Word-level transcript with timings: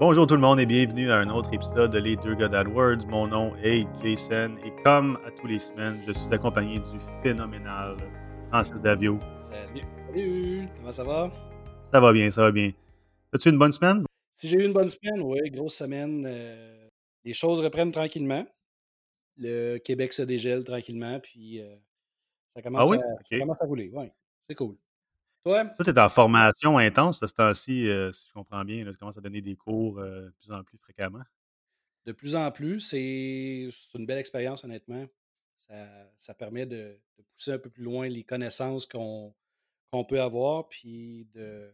Bonjour 0.00 0.26
tout 0.26 0.34
le 0.34 0.40
monde 0.40 0.58
et 0.60 0.66
bienvenue 0.66 1.10
à 1.10 1.16
un 1.18 1.28
autre 1.30 1.52
épisode 1.54 1.92
de 1.92 1.98
Les 1.98 2.16
Deux 2.16 2.34
God 2.34 2.54
AdWords. 2.54 3.06
Mon 3.08 3.26
nom 3.28 3.54
est 3.62 3.86
Jason 4.02 4.56
et 4.64 4.72
comme 4.82 5.18
à 5.24 5.30
tous 5.30 5.46
les 5.46 5.58
semaines, 5.58 6.00
je 6.06 6.12
suis 6.12 6.32
accompagné 6.32 6.78
du 6.78 6.98
phénoménal 7.22 7.96
Francis 8.50 8.80
Davio. 8.82 9.18
Salut, 9.50 9.82
salut, 10.08 10.68
comment 10.76 10.92
ça 10.92 11.04
va? 11.04 11.32
Ça 11.92 12.00
va 12.00 12.12
bien, 12.12 12.30
ça 12.30 12.42
va 12.42 12.52
bien. 12.52 12.72
As-tu 13.32 13.50
une 13.50 13.58
bonne 13.58 13.72
semaine? 13.72 14.04
Si 14.34 14.48
j'ai 14.48 14.56
eu 14.62 14.66
une 14.66 14.72
bonne 14.72 14.90
semaine, 14.90 15.22
oui, 15.22 15.38
grosse 15.50 15.76
semaine. 15.76 16.24
euh, 16.26 16.88
les 17.24 17.32
choses 17.32 17.60
reprennent 17.60 17.92
tranquillement. 17.92 18.44
Le 19.36 19.78
Québec 19.78 20.12
se 20.12 20.22
dégèle 20.22 20.64
tranquillement, 20.64 21.18
puis 21.20 21.60
euh, 21.60 21.76
ça, 22.54 22.62
commence 22.62 22.84
Ah 22.84 22.90
oui? 22.90 22.96
à, 22.98 23.22
ça 23.24 23.38
commence 23.38 23.62
à 23.62 23.66
rouler. 23.66 23.90
Ouais, 23.92 24.12
c'est 24.48 24.54
cool. 24.56 24.76
Toi? 25.44 25.66
Toi, 25.66 25.84
tu 25.84 25.90
es 25.90 25.98
en 25.98 26.08
formation 26.08 26.78
intense 26.78 27.20
ce 27.20 27.34
temps-ci, 27.34 27.86
euh, 27.88 28.10
si 28.12 28.26
je 28.26 28.32
comprends 28.32 28.64
bien. 28.64 28.84
là, 28.84 28.92
tu 28.92 28.98
commences 28.98 29.18
à 29.18 29.20
donner 29.20 29.42
des 29.42 29.56
cours 29.56 29.98
euh, 29.98 30.26
de 30.26 30.30
plus 30.40 30.50
en 30.50 30.62
plus 30.64 30.78
fréquemment. 30.78 31.22
De 32.06 32.12
plus 32.12 32.34
en 32.36 32.50
plus, 32.50 32.80
c'est 32.80 33.68
une 33.94 34.06
belle 34.06 34.18
expérience, 34.18 34.64
honnêtement. 34.64 35.06
Ça, 35.68 35.86
ça 36.18 36.34
permet 36.34 36.66
de, 36.66 36.98
de 37.18 37.22
pousser 37.22 37.52
un 37.52 37.58
peu 37.58 37.70
plus 37.70 37.84
loin 37.84 38.08
les 38.08 38.24
connaissances 38.24 38.86
qu'on 38.86 39.34
qu'on 39.94 40.04
peut 40.04 40.20
avoir, 40.20 40.68
puis 40.68 41.28
de... 41.34 41.72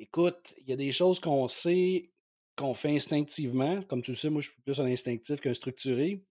Écoute, 0.00 0.52
il 0.58 0.68
y 0.68 0.72
a 0.72 0.76
des 0.76 0.90
choses 0.90 1.20
qu'on 1.20 1.46
sait, 1.46 2.10
qu'on 2.56 2.74
fait 2.74 2.96
instinctivement. 2.96 3.80
Comme 3.82 4.02
tu 4.02 4.10
le 4.10 4.16
sais, 4.16 4.30
moi, 4.30 4.40
je 4.40 4.50
suis 4.50 4.60
plus 4.62 4.80
un 4.80 4.86
instinctif 4.86 5.40
qu'un 5.40 5.54
structuré. 5.54 6.24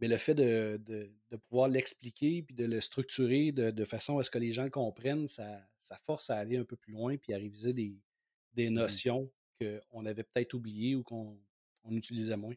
Mais 0.00 0.08
le 0.08 0.16
fait 0.16 0.34
de, 0.34 0.78
de- 0.84 1.10
de 1.30 1.36
pouvoir 1.36 1.68
l'expliquer 1.68 2.42
puis 2.42 2.54
de 2.54 2.64
le 2.64 2.80
structurer 2.80 3.52
de, 3.52 3.70
de 3.70 3.84
façon 3.84 4.18
à 4.18 4.24
ce 4.24 4.30
que 4.30 4.38
les 4.38 4.52
gens 4.52 4.64
le 4.64 4.70
comprennent, 4.70 5.26
ça, 5.28 5.60
ça 5.80 5.96
force 5.98 6.30
à 6.30 6.36
aller 6.38 6.56
un 6.58 6.64
peu 6.64 6.76
plus 6.76 6.92
loin 6.92 7.16
puis 7.18 7.34
à 7.34 7.36
réviser 7.38 7.72
des, 7.74 7.96
des 8.54 8.70
Mhm. 8.70 8.74
notions 8.76 9.32
qu'on 9.60 10.06
avait 10.06 10.24
peut-être 10.24 10.54
oubliées 10.54 10.94
ou 10.96 11.02
qu'on 11.02 11.38
on 11.84 11.96
utilisait 11.96 12.36
moins. 12.36 12.54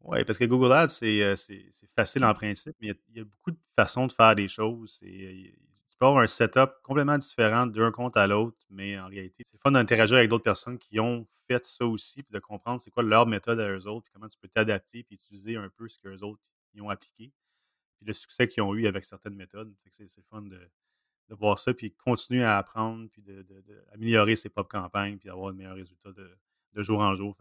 Oui, 0.00 0.24
parce 0.24 0.38
que 0.38 0.44
Google 0.44 0.72
Ads, 0.72 0.88
c'est 0.90 1.22
euh, 1.22 1.34
facile 1.96 2.24
en 2.24 2.32
principe, 2.32 2.76
mais 2.80 2.88
il 2.88 2.90
y, 2.90 2.92
a, 2.92 2.96
il 3.10 3.16
y 3.16 3.20
a 3.20 3.24
beaucoup 3.24 3.50
de 3.50 3.58
façons 3.74 4.06
de 4.06 4.12
faire 4.12 4.34
des 4.34 4.48
choses. 4.48 5.00
Il- 5.02 5.54
peux 5.98 6.06
avoir 6.06 6.22
un 6.22 6.26
setup 6.26 6.70
complètement 6.82 7.18
différent 7.18 7.66
d'un 7.66 7.90
compte 7.90 8.16
à 8.16 8.26
l'autre, 8.26 8.56
mais 8.70 8.98
en 8.98 9.08
réalité, 9.08 9.44
c'est 9.44 9.58
fun 9.58 9.72
d'interagir 9.72 10.16
avec 10.16 10.30
d'autres 10.30 10.44
personnes 10.44 10.78
qui 10.78 11.00
ont 11.00 11.26
fait 11.46 11.64
ça 11.64 11.84
aussi, 11.84 12.22
puis 12.22 12.32
de 12.32 12.38
comprendre 12.38 12.80
c'est 12.80 12.90
quoi 12.90 13.02
leur 13.02 13.26
méthode 13.26 13.60
à 13.60 13.68
eux 13.70 13.86
autres, 13.86 14.04
puis 14.04 14.12
comment 14.12 14.28
tu 14.28 14.38
peux 14.38 14.48
t'adapter, 14.48 15.02
puis 15.02 15.16
utiliser 15.16 15.56
un 15.56 15.68
peu 15.68 15.88
ce 15.88 15.98
qu'eux 15.98 16.18
autres 16.18 16.40
y 16.74 16.80
ont 16.80 16.90
appliqué, 16.90 17.32
puis 17.96 18.06
le 18.06 18.12
succès 18.12 18.48
qu'ils 18.48 18.62
ont 18.62 18.74
eu 18.74 18.86
avec 18.86 19.04
certaines 19.04 19.34
méthodes. 19.34 19.74
C'est 19.90 20.24
fun 20.30 20.42
de, 20.42 20.60
voir 21.30 21.58
ça, 21.58 21.74
puis 21.74 21.92
continuer 21.92 22.44
à 22.44 22.58
apprendre, 22.58 23.08
puis 23.10 23.22
de, 23.22 23.42
de- 23.42 23.60
de 23.60 24.34
ses 24.34 24.48
propres 24.48 24.70
campagnes, 24.70 25.18
puis 25.18 25.28
d'avoir 25.28 25.52
de 25.52 25.58
meilleurs 25.58 25.74
résultats 25.74 26.12
de, 26.12 26.82
jour 26.82 27.00
en 27.00 27.14
jour. 27.14 27.36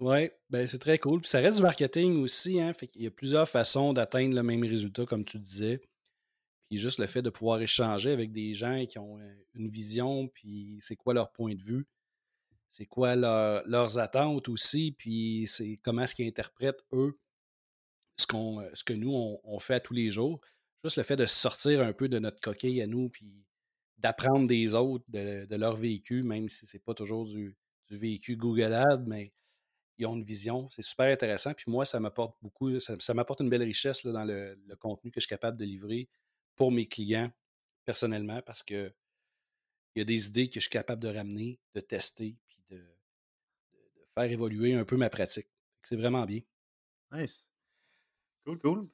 Oui, 0.00 0.28
ben 0.50 0.66
c'est 0.66 0.78
très 0.78 0.98
cool. 0.98 1.20
Puis 1.20 1.30
ça 1.30 1.40
reste 1.40 1.56
du 1.56 1.62
marketing 1.62 2.22
aussi, 2.22 2.60
hein. 2.60 2.72
Fait 2.74 2.86
qu'il 2.86 3.02
y 3.02 3.06
a 3.06 3.10
plusieurs 3.10 3.48
façons 3.48 3.92
d'atteindre 3.92 4.34
le 4.34 4.42
même 4.42 4.62
résultat, 4.62 5.06
comme 5.06 5.24
tu 5.24 5.38
disais. 5.38 5.80
Puis 6.68 6.78
juste 6.78 6.98
le 6.98 7.06
fait 7.06 7.22
de 7.22 7.30
pouvoir 7.30 7.60
échanger 7.60 8.10
avec 8.10 8.32
des 8.32 8.54
gens 8.54 8.84
qui 8.86 8.98
ont 8.98 9.18
une 9.54 9.68
vision, 9.68 10.28
puis 10.28 10.78
c'est 10.80 10.96
quoi 10.96 11.14
leur 11.14 11.30
point 11.32 11.54
de 11.54 11.62
vue, 11.62 11.84
c'est 12.70 12.86
quoi 12.86 13.14
leur- 13.14 13.62
leurs 13.66 13.98
attentes 13.98 14.48
aussi, 14.48 14.92
puis 14.92 15.46
c'est 15.46 15.78
comment 15.82 16.02
est-ce 16.02 16.14
qu'ils 16.14 16.26
interprètent, 16.26 16.82
eux, 16.92 17.18
ce, 18.16 18.26
ce 18.74 18.84
que 18.84 18.92
nous, 18.92 19.12
on, 19.44 19.58
fait 19.58 19.80
tous 19.80 19.94
les 19.94 20.10
jours. 20.10 20.40
Juste 20.82 20.96
le 20.96 21.02
fait 21.02 21.16
de 21.16 21.26
sortir 21.26 21.80
un 21.80 21.92
peu 21.92 22.08
de 22.08 22.18
notre 22.18 22.40
coquille 22.40 22.82
à 22.82 22.86
nous, 22.86 23.08
puis 23.08 23.44
d'apprendre 23.98 24.48
des 24.48 24.74
autres, 24.74 25.04
de, 25.08 25.54
leur 25.56 25.76
vécu, 25.76 26.22
même 26.22 26.48
si 26.48 26.66
c'est 26.66 26.82
pas 26.82 26.94
toujours 26.94 27.26
du, 27.26 27.56
du 27.88 27.96
vécu 27.96 28.36
Google 28.36 28.72
Ads, 28.72 29.04
mais 29.06 29.32
ils 29.98 30.06
ont 30.06 30.16
une 30.16 30.24
vision. 30.24 30.68
C'est 30.68 30.82
super 30.82 31.12
intéressant. 31.12 31.54
Puis 31.54 31.66
moi, 31.68 31.84
ça 31.84 32.00
m'apporte 32.00 32.36
beaucoup, 32.42 32.80
ça, 32.80 33.14
m'apporte 33.14 33.40
une 33.40 33.50
belle 33.50 33.62
richesse 33.62 34.04
dans 34.04 34.24
le 34.24 34.76
contenu 34.78 35.10
que 35.10 35.20
je 35.20 35.26
suis 35.26 35.30
capable 35.30 35.56
de 35.56 35.64
livrer 35.64 36.08
pour 36.56 36.72
mes 36.72 36.86
clients 36.86 37.30
personnellement 37.84 38.40
parce 38.42 38.62
que 38.62 38.92
il 39.94 40.00
y 40.00 40.02
a 40.02 40.04
des 40.04 40.26
idées 40.26 40.48
que 40.48 40.54
je 40.54 40.60
suis 40.60 40.70
capable 40.70 41.02
de 41.02 41.08
ramener, 41.08 41.60
de 41.74 41.80
tester, 41.80 42.36
puis 42.48 42.58
de, 42.70 42.76
de- 42.76 42.80
de 42.80 44.06
faire 44.14 44.30
évoluer 44.30 44.74
un 44.74 44.84
peu 44.84 44.96
ma 44.96 45.08
pratique. 45.08 45.46
C'est 45.82 45.96
vraiment 45.96 46.24
bien. 46.24 46.40
nice. 47.12 47.46
Cool, 48.44 48.58
cool. 48.58 48.88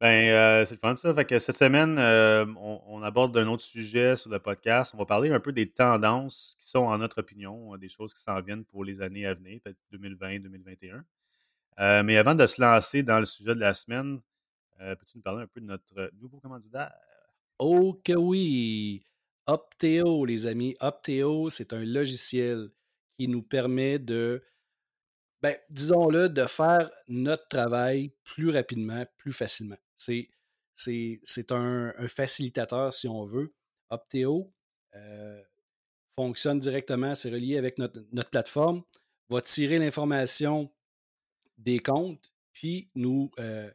Ben, 0.00 0.28
euh, 0.28 0.64
c'est 0.64 0.74
le 0.74 0.80
fun 0.80 0.96
ça. 0.96 1.14
Fait 1.14 1.24
que 1.24 1.38
cette 1.38 1.56
semaine, 1.56 1.98
euh, 1.98 2.44
on, 2.56 3.02
aborde 3.02 3.36
un 3.36 3.46
autre 3.48 3.62
sujet 3.62 4.16
sur 4.16 4.30
le 4.30 4.38
podcast. 4.38 4.92
On 4.94 4.98
va 4.98 5.06
parler 5.06 5.30
un 5.30 5.40
peu 5.40 5.52
des 5.52 5.70
tendances 5.70 6.56
qui 6.58 6.68
sont, 6.68 6.80
en 6.80 6.98
notre 6.98 7.18
opinion, 7.20 7.74
euh, 7.74 7.78
des 7.78 7.88
choses 7.88 8.12
qui 8.12 8.20
s'en 8.20 8.40
viennent 8.40 8.64
pour 8.64 8.84
les 8.84 9.00
années 9.00 9.26
à 9.26 9.34
venir, 9.34 9.60
peut-être 9.62 9.78
2020, 9.92 10.40
2021. 10.40 11.04
Euh, 11.80 12.02
mais 12.02 12.16
avant 12.16 12.34
de 12.34 12.44
se 12.46 12.60
lancer 12.60 13.02
dans 13.02 13.18
le 13.20 13.26
sujet 13.26 13.54
de 13.54 13.60
la 13.60 13.74
semaine, 13.74 14.20
peux-tu 14.78 15.16
nous 15.16 15.22
parler 15.22 15.42
un 15.42 15.46
peu 15.46 15.60
de 15.60 15.66
notre 15.66 15.98
euh, 15.98 16.10
nouveau 16.20 16.38
candidat? 16.40 16.94
Oh 17.58 18.00
oui! 18.08 19.06
Opteo, 19.46 20.24
les 20.24 20.46
amis. 20.46 20.74
Opteo, 20.80 21.50
c'est 21.50 21.72
un 21.72 21.84
logiciel 21.84 22.70
qui 23.18 23.28
nous 23.28 23.42
permet 23.42 23.98
de, 23.98 24.42
ben, 25.42 25.56
disons-le, 25.70 26.28
de 26.28 26.44
faire 26.44 26.90
notre 27.08 27.46
travail 27.48 28.12
plus 28.24 28.50
rapidement, 28.50 29.04
plus 29.18 29.32
facilement. 29.32 29.76
C'est, 29.96 30.30
un, 31.50 31.92
facilitateur, 32.08 32.92
si 32.92 33.06
on 33.06 33.24
veut. 33.24 33.54
Opteo 33.90 34.52
euh, 34.94 35.42
fonctionne 36.16 36.58
directement, 36.58 37.14
c'est 37.14 37.30
relié 37.30 37.58
avec 37.58 37.78
notre, 37.78 38.00
plateforme, 38.30 38.82
va 39.28 39.40
tirer 39.42 39.78
l'information 39.78 40.72
des 41.58 41.78
comptes, 41.78 42.32
puis 42.52 42.90
nous, 42.94 43.30
euh, 43.38 43.70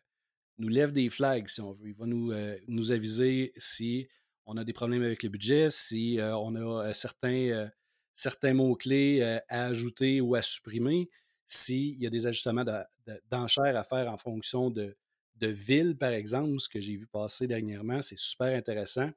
nous 0.59 0.67
lève 0.67 0.91
des 0.91 1.09
flags, 1.09 1.47
si 1.47 1.61
on 1.61 1.71
veut. 1.71 1.89
Il 1.89 1.95
va 1.95 2.05
nous, 2.05 2.31
euh, 2.31 2.57
nous 2.67 2.91
aviser 2.91 3.53
si 3.57 4.07
on 4.45 4.57
a 4.57 4.63
des 4.63 4.73
problèmes 4.73 5.03
avec 5.03 5.23
le 5.23 5.29
budget, 5.29 5.69
si 5.69 6.19
euh, 6.19 6.35
on 6.37 6.55
a 6.55 6.87
euh, 6.89 6.93
certains, 6.93 7.69
certains 8.13 8.53
mots-clés 8.53 9.39
à 9.47 9.65
ajouter 9.65 10.21
ou 10.21 10.35
à 10.35 10.41
supprimer, 10.41 11.09
s'il 11.47 11.97
y 11.99 12.05
a 12.05 12.09
des 12.09 12.27
ajustements 12.27 12.63
de- 12.63 12.83
de- 13.07 13.21
d'enchères 13.29 13.75
à 13.77 13.83
faire 13.83 14.11
en 14.11 14.17
fonction 14.17 14.69
de, 14.69 14.95
de 15.35 15.47
ville, 15.47 15.97
par 15.97 16.11
exemple, 16.11 16.59
ce 16.59 16.69
que 16.69 16.79
j'ai 16.79 16.95
vu 16.95 17.07
passer 17.07 17.47
dernièrement, 17.47 18.01
c'est 18.01 18.17
super 18.17 18.55
intéressant. 18.55 19.09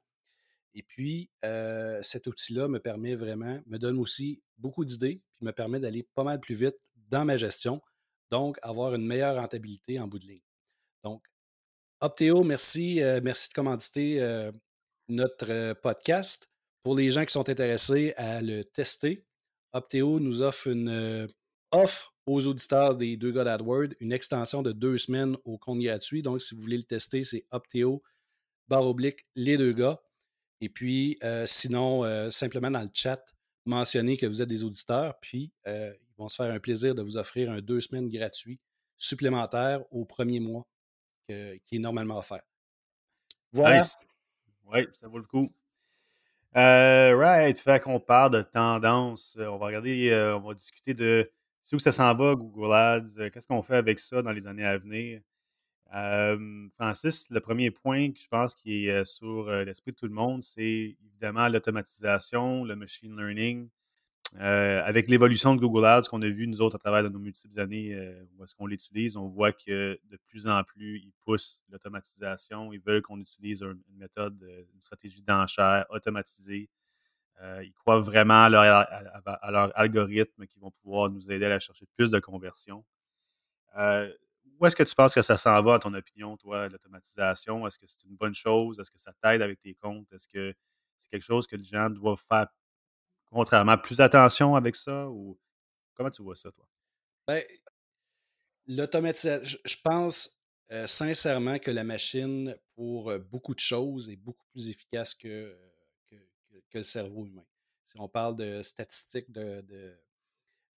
Et 0.75 0.81
puis, 0.81 1.29
cet 2.01 2.25
outil-là 2.25 2.67
me 2.67 2.79
permet 2.79 3.15
vraiment, 3.15 3.61
me 3.67 3.77
donne 3.77 3.99
aussi 3.99 4.41
beaucoup 4.57 4.85
d'idées, 4.85 5.21
puis 5.35 5.45
me 5.45 5.51
permet 5.51 5.79
d'aller 5.79 6.03
pas 6.15 6.23
mal 6.23 6.39
plus 6.39 6.55
vite 6.55 6.77
dans 7.11 7.25
ma 7.25 7.37
gestion, 7.37 7.81
donc 8.31 8.57
avoir 8.63 8.95
une 8.95 9.05
meilleure 9.05 9.35
rentabilité 9.35 9.99
en 9.99 10.07
bout 10.07 10.17
de 10.17 10.25
ligne. 10.25 10.41
Donc, 11.03 11.23
Optéo, 12.03 12.43
merci, 12.43 13.01
euh, 13.01 13.21
merci 13.23 13.47
de 13.47 13.53
commanditer 13.53 14.21
euh, 14.21 14.51
notre 15.07 15.49
euh, 15.49 15.73
podcast. 15.73 16.49
Pour 16.83 16.95
les 16.95 17.09
gens 17.09 17.23
qui 17.23 17.31
sont 17.31 17.47
intéressés 17.47 18.13
à 18.17 18.41
le 18.41 18.65
tester, 18.65 19.25
Optéo 19.71 20.19
nous 20.19 20.41
offre 20.41 20.67
une 20.67 21.29
offre 21.71 22.13
aux 22.25 22.45
auditeurs 22.45 22.97
des 22.97 23.15
deux 23.15 23.31
gars 23.31 23.45
d'AdWord, 23.45 23.87
une 24.01 24.11
extension 24.11 24.61
de 24.61 24.73
deux 24.73 24.97
semaines 24.97 25.37
au 25.45 25.57
compte 25.57 25.79
gratuit. 25.79 26.21
Donc, 26.21 26.41
si 26.41 26.53
vous 26.53 26.61
voulez 26.61 26.75
le 26.75 26.83
tester, 26.83 27.23
c'est 27.23 27.45
Optéo, 27.51 28.03
barre 28.67 28.85
oblique, 28.85 29.25
les 29.35 29.55
deux 29.55 29.71
gars. 29.71 30.01
Et 30.59 30.67
puis, 30.67 31.17
sinon, 31.45 32.03
simplement 32.29 32.69
dans 32.69 32.81
le 32.81 32.91
chat, 32.93 33.33
mentionnez 33.65 34.17
que 34.17 34.25
vous 34.25 34.41
êtes 34.41 34.49
des 34.49 34.65
auditeurs, 34.65 35.17
puis 35.21 35.53
ils 35.65 35.95
vont 36.17 36.27
se 36.27 36.35
faire 36.35 36.53
un 36.53 36.59
plaisir 36.59 36.95
de 36.95 37.01
vous 37.01 37.15
offrir 37.15 37.49
un 37.49 37.61
deux 37.61 37.79
semaines 37.79 38.09
gratuit 38.09 38.59
supplémentaire 38.97 39.81
au 39.89 40.03
premier 40.03 40.41
mois 40.41 40.67
qui 41.27 41.75
est 41.75 41.79
normalement 41.79 42.17
offert. 42.17 42.43
Voilà. 43.51 43.81
Oui, 44.65 44.87
ça 44.93 45.07
vaut 45.07 45.19
le 45.19 45.25
coup. 45.25 45.53
Euh, 46.55 47.15
right. 47.17 47.59
Fait 47.59 47.79
qu'on 47.79 47.99
parle 47.99 48.31
de 48.31 48.41
tendance. 48.41 49.35
Euh, 49.39 49.47
On 49.47 49.57
va 49.57 49.67
regarder, 49.67 50.09
euh, 50.11 50.37
on 50.37 50.41
va 50.47 50.53
discuter 50.53 50.93
de 50.93 51.29
où 51.71 51.79
ça 51.79 51.91
s'en 51.91 52.13
va, 52.13 52.35
Google 52.35 52.73
Ads. 52.73 53.17
euh, 53.19 53.29
Qu'est-ce 53.29 53.47
qu'on 53.47 53.61
fait 53.63 53.75
avec 53.77 53.99
ça 53.99 54.21
dans 54.21 54.31
les 54.31 54.47
années 54.47 54.65
à 54.65 54.77
venir? 54.77 55.21
Francis, 56.75 57.29
le 57.29 57.39
premier 57.39 57.69
point 57.69 58.11
que 58.11 58.19
je 58.19 58.27
pense 58.27 58.55
qui 58.55 58.87
est 58.87 59.05
sur 59.05 59.51
l'esprit 59.51 59.91
de 59.91 59.95
tout 59.95 60.07
le 60.07 60.13
monde, 60.13 60.41
c'est 60.41 60.95
évidemment 61.05 61.47
l'automatisation, 61.47 62.63
le 62.63 62.75
machine 62.75 63.15
learning. 63.15 63.69
Euh, 64.39 64.81
avec 64.83 65.07
l'évolution 65.09 65.53
de 65.55 65.59
Google 65.61 65.85
Ads 65.85 66.07
qu'on 66.09 66.21
a 66.23 66.27
vu 66.27 66.47
nous 66.47 66.59
autres 66.61 66.75
à 66.75 66.79
travers 66.79 67.07
nos 67.09 67.19
multiples 67.19 67.59
années 67.59 67.93
euh, 67.93 68.25
où 68.35 68.43
est-ce 68.43 68.55
qu'on 68.55 68.65
l'utilise, 68.65 69.15
on 69.15 69.27
voit 69.27 69.51
que 69.51 69.99
de 70.05 70.17
plus 70.27 70.47
en 70.47 70.63
plus, 70.63 70.97
ils 71.03 71.13
poussent 71.23 71.61
l'automatisation. 71.69 72.73
Ils 72.73 72.79
veulent 72.81 73.03
qu'on 73.03 73.19
utilise 73.19 73.61
un- 73.61 73.73
une 73.89 73.97
méthode, 73.97 74.41
euh, 74.43 74.63
une 74.73 74.81
stratégie 74.81 75.21
d'enchère 75.21 75.85
automatisée. 75.89 76.69
Ils 77.63 77.73
croient 77.73 77.99
vraiment 77.99 78.43
à 78.45 78.49
leur, 78.49 79.77
algorithme 79.77 80.45
qui 80.47 80.59
vont 80.59 80.71
pouvoir 80.71 81.09
nous 81.09 81.29
aider 81.31 81.45
à 81.45 81.59
chercher 81.59 81.85
plus 81.97 82.09
de 82.11 82.19
conversions. 82.19 82.85
Où 84.59 84.65
est-ce 84.65 84.75
que 84.75 84.83
tu 84.83 84.95
penses 84.95 85.13
que 85.15 85.21
ça 85.21 85.35
s'en 85.37 85.61
va, 85.61 85.75
à 85.75 85.79
ton 85.79 85.93
opinion, 85.93 86.37
toi, 86.37 86.69
l'automatisation? 86.69 87.67
Est-ce 87.67 87.77
que 87.79 87.87
c'est 87.87 88.03
une 88.05 88.15
bonne 88.15 88.33
chose? 88.33 88.79
Est-ce 88.79 88.91
que 88.91 88.99
ça 88.99 89.11
t'aide 89.21 89.41
avec 89.41 89.59
tes 89.61 89.73
comptes? 89.75 90.11
Est-ce 90.13 90.27
que 90.27 90.53
c'est 90.97 91.09
quelque 91.09 91.23
chose 91.25 91.47
que 91.47 91.55
les 91.55 91.63
gens 91.63 91.89
doivent 91.89 92.21
faire 92.29 92.47
contrairement, 93.33 93.77
plus 93.77 93.99
attention 93.99 94.55
avec 94.55 94.75
ça? 94.75 95.09
Ou 95.09 95.37
comment 95.93 96.11
tu 96.11 96.21
vois 96.21 96.35
ça, 96.35 96.51
toi? 96.51 96.67
Ben, 97.27 97.43
l'automatisation, 98.67 99.59
je 99.63 99.75
pense 99.83 100.37
euh, 100.71 100.87
sincèrement 100.87 101.59
que 101.59 101.71
la 101.71 101.83
machine, 101.83 102.55
pour 102.75 103.11
beaucoup 103.19 103.53
de 103.53 103.59
choses, 103.59 104.09
est 104.09 104.15
beaucoup 104.15 104.45
plus 104.51 104.69
efficace 104.69 105.13
que, 105.13 105.57
que, 106.69 106.77
le 106.77 106.83
cerveau 106.83 107.25
humain. 107.25 107.45
Si 107.85 107.99
on 107.99 108.07
parle 108.07 108.35
de 108.35 108.61
statistiques, 108.63 109.31
de, 109.31 109.61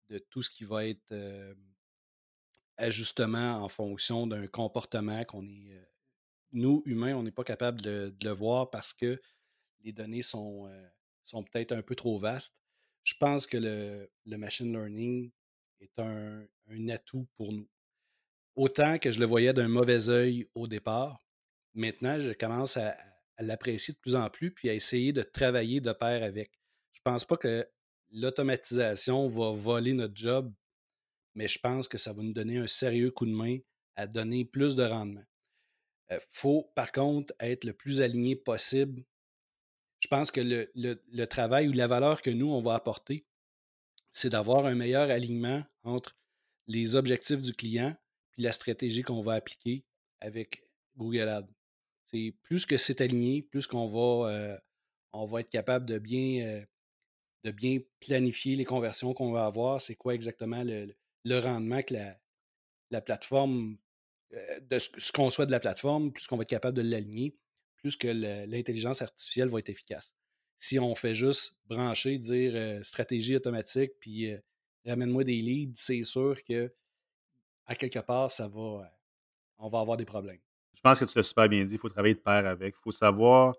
de, 0.09 0.17
tout 0.29 0.43
ce 0.43 0.51
qui 0.51 0.65
va 0.65 0.85
être 0.85 1.13
ajustement 2.77 3.63
en 3.63 3.69
fonction 3.69 4.27
d'un 4.27 4.47
comportement 4.47 5.23
qu'on 5.25 5.45
est. 5.47 5.81
nous, 6.51 6.83
humains, 6.85 7.15
on 7.15 7.23
n'est 7.23 7.31
pas 7.31 7.43
capable 7.43 7.81
de, 7.81 8.13
le 8.21 8.29
voir 8.31 8.69
parce 8.69 8.93
que 8.93 9.21
les 9.83 9.93
données 9.93 10.21
sont, 10.21 10.69
sont 11.25 11.43
peut-être 11.43 11.71
un 11.71 11.81
peu 11.81 11.95
trop 11.95 12.17
vastes. 12.17 12.57
Je 13.03 13.13
pense 13.19 13.45
que 13.45 13.57
le, 13.57 14.37
machine 14.37 14.71
learning 14.71 15.31
est 15.79 15.99
un, 15.99 16.47
atout 16.89 17.27
pour 17.35 17.51
nous. 17.51 17.67
Autant 18.55 18.97
que 18.97 19.11
je 19.11 19.19
le 19.19 19.25
voyais 19.25 19.53
d'un 19.53 19.67
mauvais 19.67 20.09
œil 20.09 20.47
au 20.55 20.67
départ, 20.67 21.27
maintenant, 21.73 22.19
je 22.19 22.31
commence 22.31 22.77
à, 22.77 22.95
l'apprécier 23.39 23.93
de 23.93 23.99
plus 23.99 24.15
en 24.15 24.29
plus 24.29 24.51
puis 24.51 24.69
à 24.69 24.73
essayer 24.73 25.11
de 25.11 25.21
travailler 25.21 25.81
de 25.81 25.91
pair 25.91 26.23
avec. 26.23 26.57
Je 26.93 27.01
pense 27.03 27.25
pas 27.25 27.35
que 27.35 27.67
l'automatisation 28.11 29.27
va 29.27 29.51
voler 29.51 29.91
notre 29.91 30.15
job 30.15 30.53
mais 31.35 31.47
je 31.47 31.59
pense 31.59 31.87
que 31.87 31.97
ça 31.97 32.13
va 32.13 32.23
nous 32.23 32.33
donner 32.33 32.57
un 32.57 32.67
sérieux 32.67 33.11
coup 33.11 33.25
de 33.25 33.31
main 33.31 33.57
à 33.95 34.07
donner 34.07 34.45
plus 34.45 34.75
de 34.75 34.83
rendement. 34.83 35.23
Il 36.09 36.15
euh, 36.15 36.19
faut, 36.29 36.71
par 36.75 36.91
contre, 36.91 37.33
être 37.39 37.65
le 37.65 37.73
plus 37.73 38.01
aligné 38.01 38.35
possible. 38.35 39.03
Je 40.05 40.07
pense 40.07 40.29
que 40.29 40.39
le, 40.39 41.25
travail 41.25 41.67
ou 41.67 41.71
la 41.71 41.87
valeur 41.87 42.21
que 42.21 42.29
nous, 42.29 42.51
on 42.51 42.61
va 42.61 42.75
apporter, 42.75 43.25
c'est 44.11 44.29
d'avoir 44.29 44.67
un 44.67 44.75
meilleur 44.75 45.09
alignement 45.09 45.63
entre 45.81 46.13
les 46.67 46.95
objectifs 46.95 47.41
du 47.41 47.53
client 47.53 47.97
et 48.37 48.43
la 48.43 48.51
stratégie 48.51 49.01
qu'on 49.01 49.23
va 49.23 49.33
appliquer 49.33 49.83
avec 50.21 50.61
Google 50.95 51.27
Ads. 51.27 51.49
C'est 52.11 52.35
plus 52.43 52.67
que 52.67 52.77
c'est 52.77 53.01
aligné, 53.01 53.41
plus 53.41 53.65
qu'on 53.65 53.87
va, 53.87 54.29
euh, 54.29 54.57
on 55.11 55.25
va 55.25 55.39
être 55.39 55.49
capable 55.49 55.87
de 55.87 55.97
bien, 55.97 56.45
euh, 56.45 56.65
de 57.43 57.49
bien 57.49 57.79
planifier 57.99 58.55
les 58.55 58.63
conversions 58.63 59.15
qu'on 59.15 59.31
va 59.31 59.45
avoir, 59.45 59.81
c'est 59.81 59.95
quoi 59.95 60.13
exactement 60.13 60.63
le, 60.63 61.39
rendement 61.39 61.81
que 61.81 61.95
la, 62.91 63.01
plateforme, 63.01 63.79
euh, 64.33 64.59
de 64.59 64.77
ce, 64.77 65.11
qu'on 65.11 65.31
soit 65.31 65.47
de 65.47 65.51
la 65.51 65.59
plateforme, 65.59 66.13
plus 66.13 66.27
qu'on 66.27 66.37
va 66.37 66.43
être 66.43 66.49
capable 66.49 66.77
de 66.77 66.87
l'aligner, 66.87 67.35
plus 67.85 67.95
que 67.95 68.07
l'intelligence 68.47 69.03
artificielle 69.03 69.47
va 69.47 69.59
être 69.59 69.69
efficace. 69.69 70.15
Si 70.57 70.79
on 70.79 70.95
fait 70.95 71.13
juste 71.13 71.59
brancher, 71.67 72.17
dire 72.17 72.53
euh, 72.55 72.81
stratégie 72.81 73.35
automatique, 73.35 73.91
puis 73.99 74.31
euh, 74.31 74.39
ramène-moi 74.87 75.23
des 75.23 75.39
leads, 75.39 75.75
c'est 75.75 76.01
sûr 76.01 76.35
que 76.41 76.73
à 77.67 77.75
quelque 77.75 77.99
part, 77.99 78.31
ça 78.31 78.47
va, 78.47 78.91
on 79.59 79.69
va 79.69 79.81
avoir 79.81 79.97
des 79.97 80.05
problèmes. 80.05 80.39
Je 80.73 80.81
pense 80.81 80.99
que 80.99 81.05
tu 81.05 81.15
l'as 81.15 81.21
super 81.21 81.47
bien 81.47 81.63
dit, 81.63 81.75
il 81.75 81.79
faut 81.79 81.89
travailler 81.89 82.15
de 82.15 82.19
pair 82.21 82.47
avec. 82.47 82.73
Il 82.75 82.81
faut 82.81 82.91
savoir 82.91 83.53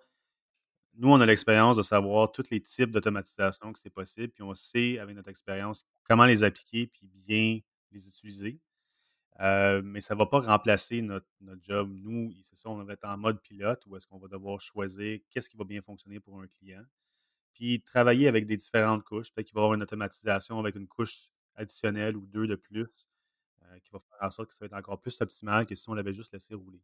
nous, 0.97 1.13
on 1.13 1.21
a 1.21 1.27
l'expérience 1.27 1.77
de 1.77 1.83
savoir 1.83 2.33
tous 2.33 2.51
les 2.51 2.61
types 2.61 2.91
d'automatisation 2.91 3.73
que 3.73 3.79
c'est 3.79 3.91
possible, 3.91 4.33
puis 4.33 4.43
on 4.43 4.55
sait, 4.57 4.99
avec 4.99 5.15
notre 5.15 5.29
expérience, 5.29 5.85
comment 6.03 6.25
les 6.25 6.43
appliquer, 6.43 6.89
puis 6.89 7.09
bien 7.29 7.61
les 7.93 8.09
utiliser. 8.09 8.59
Euh, 9.41 9.83
mais 9.85 10.01
ça 10.01 10.15
ne 10.15 10.19
va 10.19 10.27
pas 10.27 10.41
remplacer 10.41 11.03
notre, 11.03 11.27
job. 11.63 11.91
Nous, 11.93 12.33
c'est 12.43 12.57
ça, 12.57 12.71
on 12.71 12.83
va 12.83 12.93
être 12.93 13.05
en 13.05 13.19
mode 13.19 13.41
pilote 13.43 13.85
où 13.87 13.97
est-ce 13.97 14.07
qu'on 14.07 14.19
va 14.19 14.29
devoir 14.29 14.61
choisir 14.61 15.21
qu'est-ce 15.31 15.51
qui 15.51 15.57
va 15.57 15.65
bien 15.65 15.83
fonctionner 15.83 16.21
pour 16.21 16.41
un 16.41 16.47
client. 16.47 16.83
Puis 17.53 17.83
travailler 17.83 18.29
avec 18.29 18.47
des 18.47 18.57
différentes 18.57 19.05
couches. 19.05 19.33
Peut-être 19.33 19.47
qu'il 19.47 19.55
va 19.55 19.61
y 19.61 19.65
avoir 19.65 19.75
une 19.75 19.83
automatisation 19.83 20.59
avec 20.59 20.75
une 20.77 20.89
couche 20.89 21.29
additionnelle 21.55 22.17
ou 22.17 22.27
deux 22.27 22.47
de 22.47 22.55
plus 22.55 22.87
euh, 23.63 23.79
qui 23.81 23.91
va 23.91 23.99
faire 23.99 24.19
en 24.21 24.31
sorte 24.31 24.49
que 24.49 24.55
ça 24.55 24.61
va 24.61 24.67
être 24.67 24.77
encore 24.77 25.01
plus 25.01 25.21
optimal 25.21 25.67
que 25.67 25.75
si 25.75 25.89
on 25.89 25.95
l'avait 25.95 26.15
juste 26.15 26.33
laissé 26.33 26.55
rouler. 26.55 26.81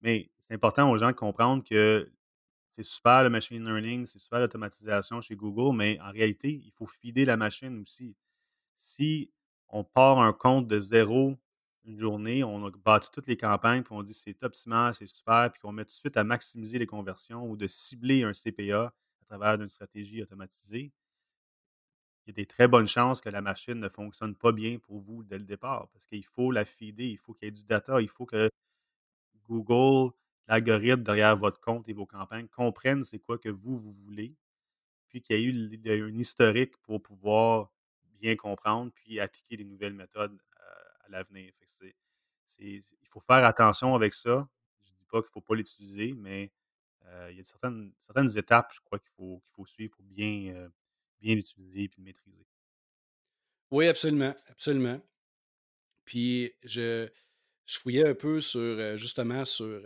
Mais 0.00 0.30
c'est 0.38 0.54
important 0.54 0.90
aux 0.90 0.96
gens 0.96 1.08
de 1.08 1.12
comprendre 1.12 1.64
que 1.64 2.10
c'est 2.70 2.84
super 2.84 3.24
le 3.24 3.30
machine 3.30 3.64
learning, 3.64 4.06
c'est 4.06 4.20
super 4.20 4.38
l'automatisation 4.38 5.20
chez 5.20 5.34
Google, 5.34 5.76
mais 5.76 5.98
en 6.00 6.12
réalité, 6.12 6.50
il 6.64 6.70
faut 6.72 6.86
fider 6.86 7.24
la 7.24 7.36
machine 7.36 7.80
aussi. 7.80 8.14
Si 8.76 9.32
on 9.68 9.82
part 9.82 10.20
un 10.20 10.32
compte 10.32 10.68
de 10.68 10.78
zéro 10.78 11.36
une 11.88 11.98
journée, 11.98 12.44
on 12.44 12.64
a 12.66 12.70
bâti 12.70 13.10
toutes 13.10 13.26
les 13.26 13.36
campagnes, 13.36 13.82
puis 13.82 13.94
on 13.94 14.02
dit 14.02 14.12
c'est 14.12 14.42
optimal, 14.44 14.94
c'est 14.94 15.06
super, 15.06 15.50
puis 15.50 15.60
qu'on 15.60 15.72
met 15.72 15.84
tout 15.84 15.88
de 15.88 15.92
suite 15.92 16.16
à 16.18 16.24
maximiser 16.24 16.78
les 16.78 16.86
conversions 16.86 17.48
ou 17.48 17.56
de 17.56 17.66
cibler 17.66 18.24
un 18.24 18.32
CPA 18.34 18.92
à 19.22 19.24
travers 19.26 19.60
une 19.60 19.68
stratégie 19.68 20.22
automatisée, 20.22 20.92
il 22.26 22.30
y 22.30 22.32
a 22.32 22.34
des 22.34 22.46
très 22.46 22.68
bonnes 22.68 22.86
chances 22.86 23.22
que 23.22 23.30
la 23.30 23.40
machine 23.40 23.80
ne 23.80 23.88
fonctionne 23.88 24.34
pas 24.34 24.52
bien 24.52 24.78
pour 24.78 25.00
vous 25.00 25.22
dès 25.24 25.38
le 25.38 25.44
départ, 25.44 25.88
parce 25.88 26.06
qu'il 26.06 26.26
faut 26.26 26.52
la 26.52 26.66
fider, 26.66 27.06
il 27.08 27.16
faut 27.18 27.32
qu'il 27.32 27.46
y 27.46 27.48
ait 27.48 27.52
du 27.52 27.64
data, 27.64 28.02
il 28.02 28.08
faut 28.10 28.26
que 28.26 28.50
Google 29.48 30.12
l'algorithme 30.46 31.02
derrière 31.02 31.36
votre 31.36 31.60
compte 31.60 31.88
et 31.88 31.94
vos 31.94 32.06
campagnes 32.06 32.48
comprennent 32.48 33.04
c'est 33.04 33.18
quoi 33.18 33.38
que 33.38 33.48
vous, 33.48 33.76
vous 33.76 33.92
voulez, 33.92 34.34
puis 35.08 35.22
qu'il 35.22 35.40
y 35.40 35.90
a 35.90 35.96
eu 35.96 36.02
un 36.04 36.18
historique 36.18 36.76
pour 36.82 37.02
pouvoir 37.02 37.70
bien 38.20 38.36
comprendre, 38.36 38.92
puis 38.94 39.20
appliquer 39.20 39.56
des 39.56 39.64
nouvelles 39.64 39.94
méthodes 39.94 40.38
l'avenir. 41.10 41.52
il 42.58 42.82
faut 43.04 43.20
faire 43.20 43.44
attention 43.44 43.94
avec 43.94 44.14
ça. 44.14 44.48
Je 44.84 44.90
ne 44.92 44.96
dis 44.98 45.06
pas 45.10 45.20
qu'il 45.20 45.28
ne 45.28 45.32
faut 45.32 45.40
pas 45.40 45.54
l'utiliser, 45.54 46.12
mais 46.12 46.52
euh, 47.06 47.28
il 47.30 47.38
y 47.38 47.40
a 47.40 47.44
certaines, 47.44 47.92
certaines 48.00 48.36
étapes, 48.36 48.72
je 48.74 48.80
crois, 48.80 48.98
qu'il 48.98 49.10
faut, 49.10 49.42
qu'il 49.44 49.54
faut 49.54 49.66
suivre 49.66 49.94
pour 49.96 50.04
bien, 50.04 50.54
euh, 50.54 50.68
bien 51.20 51.34
l'utiliser 51.34 51.84
et 51.84 51.90
le 51.96 52.04
maîtriser. 52.04 52.46
Oui, 53.70 53.86
absolument, 53.88 54.34
absolument. 54.48 55.00
Puis 56.04 56.52
je, 56.62 57.08
je 57.66 57.78
fouillais 57.78 58.08
un 58.08 58.14
peu 58.14 58.40
sur 58.40 58.96
justement 58.96 59.44
sur 59.44 59.82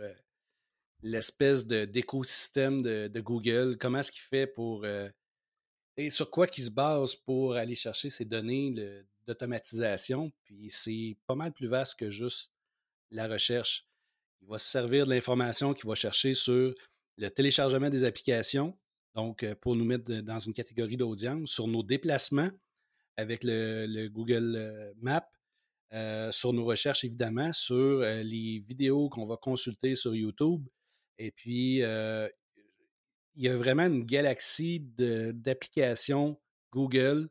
l'espèce 1.03 1.67
d'écosystème 1.67 2.81
de, 2.81 3.07
de, 3.07 3.21
Google, 3.21 3.77
comment 3.77 3.99
est-ce 3.99 4.11
qu'il 4.11 4.21
fait 4.21 4.47
pour 4.47 4.85
euh, 4.85 5.09
et 5.97 6.09
sur 6.09 6.31
quoi 6.31 6.47
qu'il 6.47 6.63
se 6.63 6.71
base 6.71 7.15
pour 7.15 7.55
aller 7.55 7.75
chercher 7.75 8.09
ces 8.09 8.25
données 8.25 8.73
d'automatisation. 9.27 10.31
Puis 10.43 10.69
c'est 10.69 11.17
pas 11.27 11.35
mal 11.35 11.51
plus 11.51 11.67
vaste 11.67 11.99
que 11.99 12.09
juste 12.09 12.51
la 13.11 13.27
recherche. 13.27 13.85
Il 14.41 14.47
va 14.47 14.57
se 14.57 14.69
servir 14.69 15.05
de 15.05 15.11
l'information 15.11 15.73
qu'il 15.73 15.87
va 15.87 15.95
chercher 15.95 16.33
sur 16.33 16.73
le 17.17 17.29
téléchargement 17.29 17.89
des 17.89 18.03
applications, 18.03 18.77
donc 19.15 19.43
euh, 19.43 19.55
pour 19.55 19.75
nous 19.75 19.85
mettre 19.85 20.11
dans 20.21 20.39
une 20.39 20.53
catégorie 20.53 20.97
d'audience, 20.97 21.49
sur 21.49 21.67
nos 21.67 21.83
déplacements 21.83 22.49
avec 23.15 23.43
le, 23.43 24.07
Google 24.07 24.55
euh, 24.55 24.93
Maps, 24.97 25.29
sur 26.31 26.53
nos 26.53 26.65
recherches 26.65 27.03
évidemment, 27.03 27.53
sur 27.53 27.99
les 28.01 28.57
vidéos 28.67 29.09
qu'on 29.09 29.27
va 29.27 29.37
consulter 29.37 29.95
sur 29.95 30.15
YouTube, 30.15 30.67
et 31.19 31.29
puis, 31.29 31.83
il 33.35 33.43
y 33.43 33.47
a 33.47 33.55
vraiment 33.55 33.85
une 33.85 34.03
galaxie 34.03 34.79
d'applications 34.79 36.39
Google 36.71 37.29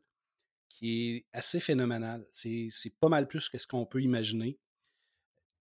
est 0.83 1.25
assez 1.33 1.59
phénoménale. 1.59 2.27
C'est 2.31 2.99
pas 2.99 3.09
mal 3.09 3.27
plus 3.27 3.49
que 3.49 3.57
ce 3.57 3.67
qu'on 3.67 3.85
peut 3.85 4.01
imaginer. 4.01 4.59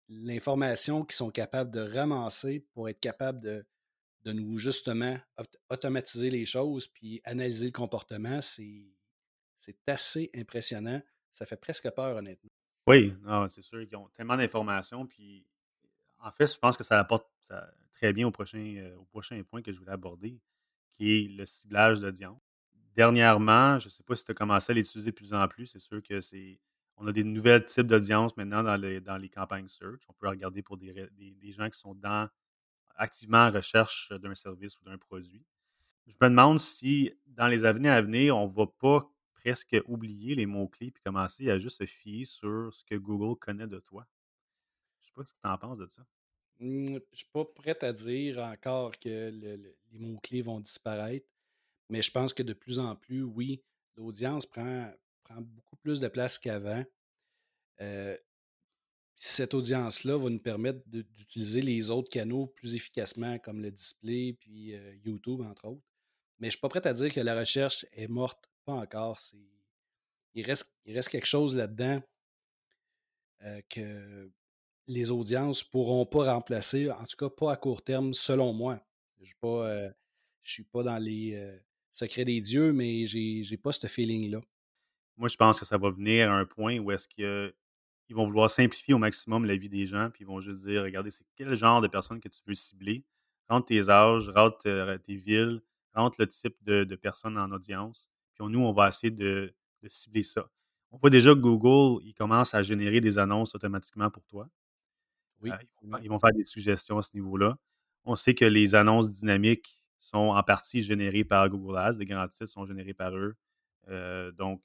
L'information 0.09 1.05
qu'ils 1.05 1.17
sont 1.17 1.31
capables 1.31 1.71
de 1.71 1.81
ramasser 1.81 2.61
pour 2.73 2.89
être 2.89 3.01
capables 3.01 3.41
de, 3.41 3.65
de 4.25 4.33
nous 4.33 4.59
justement 4.59 5.17
automatiser 5.71 6.31
les 6.31 6.45
choses 6.45 6.87
puis 6.87 7.21
analyser 7.25 7.67
le 7.67 7.73
comportement, 7.73 8.41
c'est 8.41 8.95
assez 9.87 10.31
impressionnant. 10.35 11.01
Ça 11.33 11.47
fait 11.47 11.57
presque 11.57 11.91
peur, 11.91 12.17
honnêtement. 12.17 12.51
Oui, 12.87 13.15
c'est 13.49 13.63
sûr 13.63 13.87
qu'ils 13.87 13.97
ont 13.97 14.09
tellement 14.09 14.37
d'informations. 14.37 15.07
Puis, 15.07 15.47
en 16.19 16.31
fait, 16.31 16.53
je 16.53 16.59
pense 16.59 16.77
que 16.77 16.85
ça 16.85 16.99
apporte 16.99 17.27
très 17.93 18.13
bien 18.13 18.27
au 18.27 18.31
prochain, 18.31 18.75
euh, 18.79 18.97
au 18.97 19.05
prochain 19.05 19.41
point 19.45 19.63
que 19.63 19.73
je 19.73 19.79
voulais 19.79 19.93
aborder, 19.93 20.41
qui 20.95 21.13
est 21.13 21.29
le 21.29 21.47
ciblage 21.47 22.01
d'audience. 22.01 22.43
Dernièrement, 22.95 23.79
je 23.79 23.87
ne 23.87 23.91
sais 23.91 24.03
pas 24.03 24.17
si 24.17 24.25
tu 24.25 24.33
as 24.33 24.35
commencé 24.35 24.73
à 24.73 24.75
l'utiliser 24.75 25.11
de 25.11 25.17
plus 25.17 25.33
en 25.33 25.49
plus, 25.49 25.67
c'est 25.67 25.79
sûr 25.79 26.03
que 26.03 26.21
c'est. 26.21 26.61
On 26.97 27.07
a 27.07 27.13
des 27.13 27.25
nouvelles 27.25 27.65
types 27.65 27.87
d'audience 27.87 28.37
maintenant 28.37 28.63
dans 28.63 28.77
les, 28.77 29.01
dans 29.01 29.17
les 29.17 29.31
campagnes 29.31 29.69
search. 29.69 30.03
On 30.09 30.13
peut 30.13 30.29
regarder 30.29 30.63
pour 30.63 30.77
des, 30.77 31.09
des, 31.17 31.53
gens 31.53 31.69
qui 31.71 31.79
sont 31.79 31.95
dans, 31.95 32.29
activement 32.97 33.47
en 33.47 33.51
recherche 33.51 34.13
d'un 34.13 34.35
service 34.35 34.79
ou 34.79 34.85
d'un 34.85 34.99
produit. 34.99 35.45
Je 36.07 36.15
me 36.21 36.29
demande 36.29 36.59
si 36.59 37.13
dans 37.27 37.49
les 37.49 37.65
années 37.65 37.89
à 37.89 38.03
venir, 38.03 38.37
on 38.37 38.47
ne 38.47 38.53
va 38.53 38.67
pas 38.67 39.11
presque 39.33 39.77
oublier 39.87 40.35
les 40.35 40.47
mots-clés 40.47 40.91
puis 40.91 41.03
commencer 41.03 41.51
à 41.51 41.59
juste 41.59 41.79
se 41.79 41.87
fier 41.87 42.25
sur 42.25 42.73
ce 42.73 42.85
que 42.85 42.95
Google 42.95 43.39
connaît 43.39 43.67
de 43.67 43.81
toi. 43.81 44.07
Je 45.01 45.05
ne 45.05 45.07
sais 45.07 45.13
pas 45.15 45.25
ce 45.25 45.33
que 45.33 45.41
tu 45.41 45.49
en 45.49 45.59
penses 45.59 45.79
de 45.79 45.89
ça. 45.89 46.03
Mmh, 46.61 46.87
je 46.87 46.93
ne 46.93 47.01
suis 47.13 47.31
pas 47.33 47.45
prêt 47.45 47.77
à 47.83 47.93
dire 47.93 48.39
encore 48.39 48.93
que 48.99 49.31
les 49.31 49.99
mots-clés 49.99 50.43
vont 50.43 50.61
disparaître, 50.61 51.27
mais 51.93 52.01
je 52.01 52.11
pense 52.11 52.33
que 52.33 52.43
de 52.43 52.55
plus 52.55 52.79
en 52.79 52.97
plus, 52.97 53.23
oui, 53.23 53.63
l'audience 53.97 54.47
prend, 54.47 54.91
prend 55.25 55.43
beaucoup 55.43 55.77
plus 55.77 56.01
de 56.01 56.09
place 56.09 56.39
qu'avant. 56.39 56.83
Cette 59.15 59.53
audience-là 59.53 60.17
va 60.17 60.31
nous 60.31 60.39
permettre 60.39 60.81
d'utiliser 60.89 61.61
les 61.61 61.91
autres 61.91 62.09
canaux 62.09 62.47
plus 62.47 62.75
efficacement, 62.75 63.39
comme 63.39 63.61
le 63.61 63.71
display, 63.71 64.33
puis 64.41 64.75
YouTube, 65.05 65.43
entre 65.43 65.67
autres. 65.67 65.83
Mais 66.39 66.47
je 66.47 66.53
suis 66.53 66.61
pas 66.61 66.71
prêt 66.71 66.87
à 66.87 66.95
dire 66.95 67.13
que 67.13 67.21
la 67.21 67.39
recherche 67.39 67.85
est 67.93 68.09
morte. 68.09 68.51
Pas 68.65 68.73
encore. 68.73 69.21
Il, 70.33 70.47
reste, 70.47 70.75
il 70.87 70.95
reste 70.95 71.11
quelque 71.11 71.27
chose 71.27 71.55
là-dedans 71.55 72.03
que 73.69 74.31
les 74.87 75.11
audiences 75.11 75.63
ne 75.63 75.71
pourront 75.71 76.07
pas 76.07 76.33
remplacer, 76.33 76.91
en 76.91 77.05
tout 77.05 77.17
cas 77.19 77.29
pas 77.29 77.53
à 77.53 77.57
court 77.57 77.83
terme, 77.83 78.15
selon 78.15 78.55
moi. 78.55 78.81
Je 79.21 79.35
ne 79.43 79.49
euh, 79.49 79.91
suis 80.43 80.65
pas 80.65 80.83
dans 80.83 80.99
les 80.99 81.61
secrets 81.93 82.25
des 82.25 82.41
dieux, 82.41 82.73
mais 82.73 83.07
j'ai 83.07 83.43
n'ai 83.49 83.57
pas 83.57 83.73
ce 83.73 83.87
feeling-là. 83.87 84.41
Moi, 85.17 85.29
je 85.29 85.37
pense 85.37 85.61
que 85.61 85.67
ça 85.67 85.79
va 85.79 85.91
venir 85.91 86.31
à 86.31 86.35
un 86.35 86.47
point 86.47 86.79
où 86.79 86.91
est-ce 86.91 87.07
qu'ils 87.07 88.17
vont 88.17 88.25
vouloir 88.25 88.51
simplifier 88.51 88.95
au 88.95 88.99
maximum 88.99 89.45
la 89.45 89.57
vie 89.57 89.69
des 89.69 89.87
gens, 89.87 90.11
puis 90.11 90.25
ils 90.25 90.27
vont 90.27 90.41
juste 90.41 90.63
dire, 90.63 90.83
regardez, 90.83 91.11
c'est 91.11 91.25
quel 91.37 91.55
genre 91.55 91.81
de 91.81 91.89
personnes 91.89 92.21
que 92.21 92.29
tu 92.29 92.41
veux 92.47 92.55
cibler. 92.55 93.05
Rentre 93.49 93.67
tes 93.67 93.91
âges, 93.91 94.31
rentre 94.31 94.97
tes 95.05 95.17
villes, 95.17 95.61
rentre 95.95 96.17
le 96.19 96.27
type 96.27 96.57
de, 96.63 96.97
personnes 96.97 97.37
en 97.37 97.51
audience. 97.53 98.09
Puis 98.35 98.45
nous, 98.49 98.61
on 98.61 98.73
va 98.73 98.89
essayer 98.89 99.11
de, 99.11 99.55
cibler 99.87 100.23
ça. 100.23 100.49
On 100.91 100.99
voit 100.99 101.11
déjà 101.11 101.35
que 101.35 101.41
Google, 101.41 102.03
il 102.05 102.15
commence 102.15 102.55
à 102.55 102.63
générer 102.63 103.01
des 103.01 103.19
annonces 103.19 103.55
automatiquement 103.55 104.11
pour 104.11 104.25
toi. 104.27 104.49
Oui. 105.41 105.51
Euh, 105.51 105.57
ils, 106.03 106.09
vont, 106.09 106.19
faire 106.19 106.33
des 106.33 106.45
suggestions 106.45 106.99
à 106.99 107.03
ce 107.03 107.11
niveau-là. 107.15 107.59
On 108.05 108.15
sait 108.15 108.35
que 108.35 108.45
les 108.45 108.75
annonces 108.75 109.11
dynamiques 109.11 109.82
sont 110.03 110.19
en 110.19 110.43
partie 110.43 110.83
générées 110.83 111.25
par 111.25 111.49
Google 111.49 111.79
Ads. 111.79 111.99
Les 111.99 112.05
grands 112.05 112.27
titres 112.27 112.49
sont 112.49 112.65
générés 112.65 112.93
par 112.93 113.17
eux. 113.17 113.37
Euh, 113.89 114.33
donc, 114.33 114.61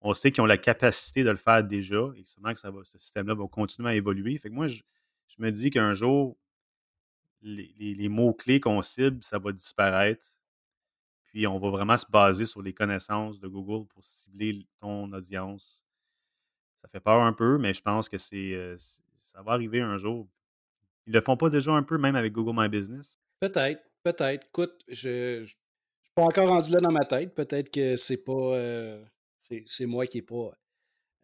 on 0.00 0.14
sait 0.14 0.32
qu'ils 0.32 0.42
ont 0.42 0.46
la 0.46 0.56
capacité 0.56 1.24
de 1.24 1.30
le 1.30 1.36
faire 1.36 1.62
déjà 1.62 2.10
et 2.16 2.24
sûrement 2.24 2.54
que 2.54 2.60
ça 2.60 2.70
va, 2.70 2.80
ce 2.84 2.98
système-là 2.98 3.34
va 3.34 3.46
continuer 3.48 3.90
à 3.90 3.94
évoluer. 3.94 4.38
Fait 4.38 4.48
que 4.48 4.54
moi, 4.54 4.66
je, 4.66 4.80
me 5.38 5.50
dis 5.50 5.70
qu'un 5.70 5.92
jour, 5.92 6.38
les, 7.42 8.08
mots-clés 8.08 8.60
qu'on 8.60 8.80
cible, 8.82 9.22
ça 9.22 9.38
va 9.38 9.52
disparaître. 9.52 10.26
Puis 11.26 11.46
on 11.46 11.58
va 11.58 11.68
vraiment 11.68 11.96
se 11.96 12.06
baser 12.10 12.46
sur 12.46 12.62
les 12.62 12.72
connaissances 12.72 13.38
de 13.38 13.46
Google 13.46 13.86
pour 13.86 14.02
cibler 14.02 14.66
ton 14.80 15.12
audience. 15.12 15.82
Ça 16.80 16.88
fait 16.88 17.00
peur 17.00 17.20
un 17.20 17.34
peu, 17.34 17.58
mais 17.58 17.74
je 17.74 17.82
pense 17.82 18.08
que 18.08 18.16
c'est 18.16 18.54
euh, 18.54 18.76
ça 19.20 19.42
va 19.42 19.52
arriver 19.52 19.80
un 19.80 19.98
jour. 19.98 20.26
Ils 21.06 21.12
le 21.12 21.20
font 21.20 21.36
pas 21.36 21.50
déjà 21.50 21.72
un 21.72 21.82
peu, 21.82 21.98
même 21.98 22.16
avec 22.16 22.32
Google 22.32 22.58
My 22.58 22.68
Business? 22.68 23.20
Peut-être, 23.40 23.87
peut-être. 24.02 24.46
Écoute, 24.48 24.82
je 24.88 25.40
ne 25.40 25.44
suis 25.44 25.58
pas 26.14 26.22
encore 26.22 26.48
rendu 26.48 26.70
là 26.70 26.80
dans 26.80 26.92
ma 26.92 27.04
tête. 27.04 27.34
Peut-être 27.34 27.70
que 27.70 27.96
c'est 27.96 28.24
pas. 28.24 28.32
Euh, 28.32 29.04
c'est 29.40 29.86
moi 29.86 30.06
qui 30.06 30.18
n'ai 30.18 30.22
pas. 30.22 30.52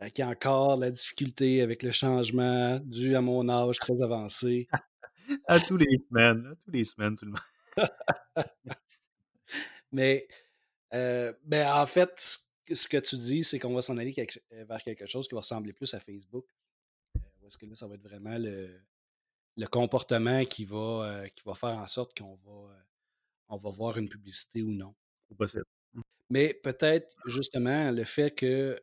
Euh, 0.03 0.09
qui 0.09 0.23
a 0.23 0.29
encore 0.29 0.77
la 0.77 0.91
difficulté 0.91 1.63
avec 1.63 1.83
le 1.83 1.91
changement 1.91 2.81
dû 2.81 3.15
à 3.15 3.21
mon 3.21 3.49
âge 3.49 3.79
très 3.79 4.03
avancé. 4.03 4.69
à 5.47 5.61
tous 5.61 5.77
les 5.77 5.99
semaines, 6.09 6.47
à 6.47 6.55
tous 6.57 6.71
les 6.71 6.85
semaines, 6.85 7.15
tout 7.15 7.27
le 7.27 7.33
monde. 7.33 7.89
Mais 9.93 10.27
euh, 10.93 11.33
ben, 11.45 11.71
en 11.73 11.87
fait, 11.87 12.11
ce 12.73 12.89
que 12.89 12.99
tu 12.99 13.17
dis, 13.17 13.45
c'est 13.45 13.59
qu'on 13.59 13.75
va 13.75 13.83
s'en 13.83 13.97
aller 13.99 14.15
vers 14.51 14.83
quelque 14.83 15.07
chose 15.07 15.29
qui 15.29 15.35
va 15.35 15.41
ressembler 15.41 15.73
plus 15.73 15.93
à 15.95 16.01
Facebook. 16.01 16.47
Est-ce 17.47 17.59
que 17.59 17.67
là, 17.67 17.75
ça 17.75 17.87
va 17.87 17.95
être 17.95 18.03
vraiment 18.03 18.39
le, 18.39 18.81
le 19.57 19.67
comportement 19.67 20.45
qui 20.45 20.65
va, 20.65 20.77
euh, 20.77 21.29
qui 21.29 21.43
va 21.45 21.55
faire 21.55 21.79
en 21.79 21.87
sorte 21.87 22.19
qu'on 22.19 22.35
va, 22.37 22.73
euh, 22.73 22.83
on 23.49 23.57
va 23.57 23.71
voir 23.71 23.99
une 23.99 24.09
publicité 24.09 24.63
ou 24.63 24.71
non. 24.71 24.95
Possible. 25.37 25.65
Mmh. 25.95 26.01
Mais 26.31 26.55
peut-être 26.55 27.17
justement 27.27 27.91
le 27.91 28.05
fait 28.05 28.31
que 28.31 28.81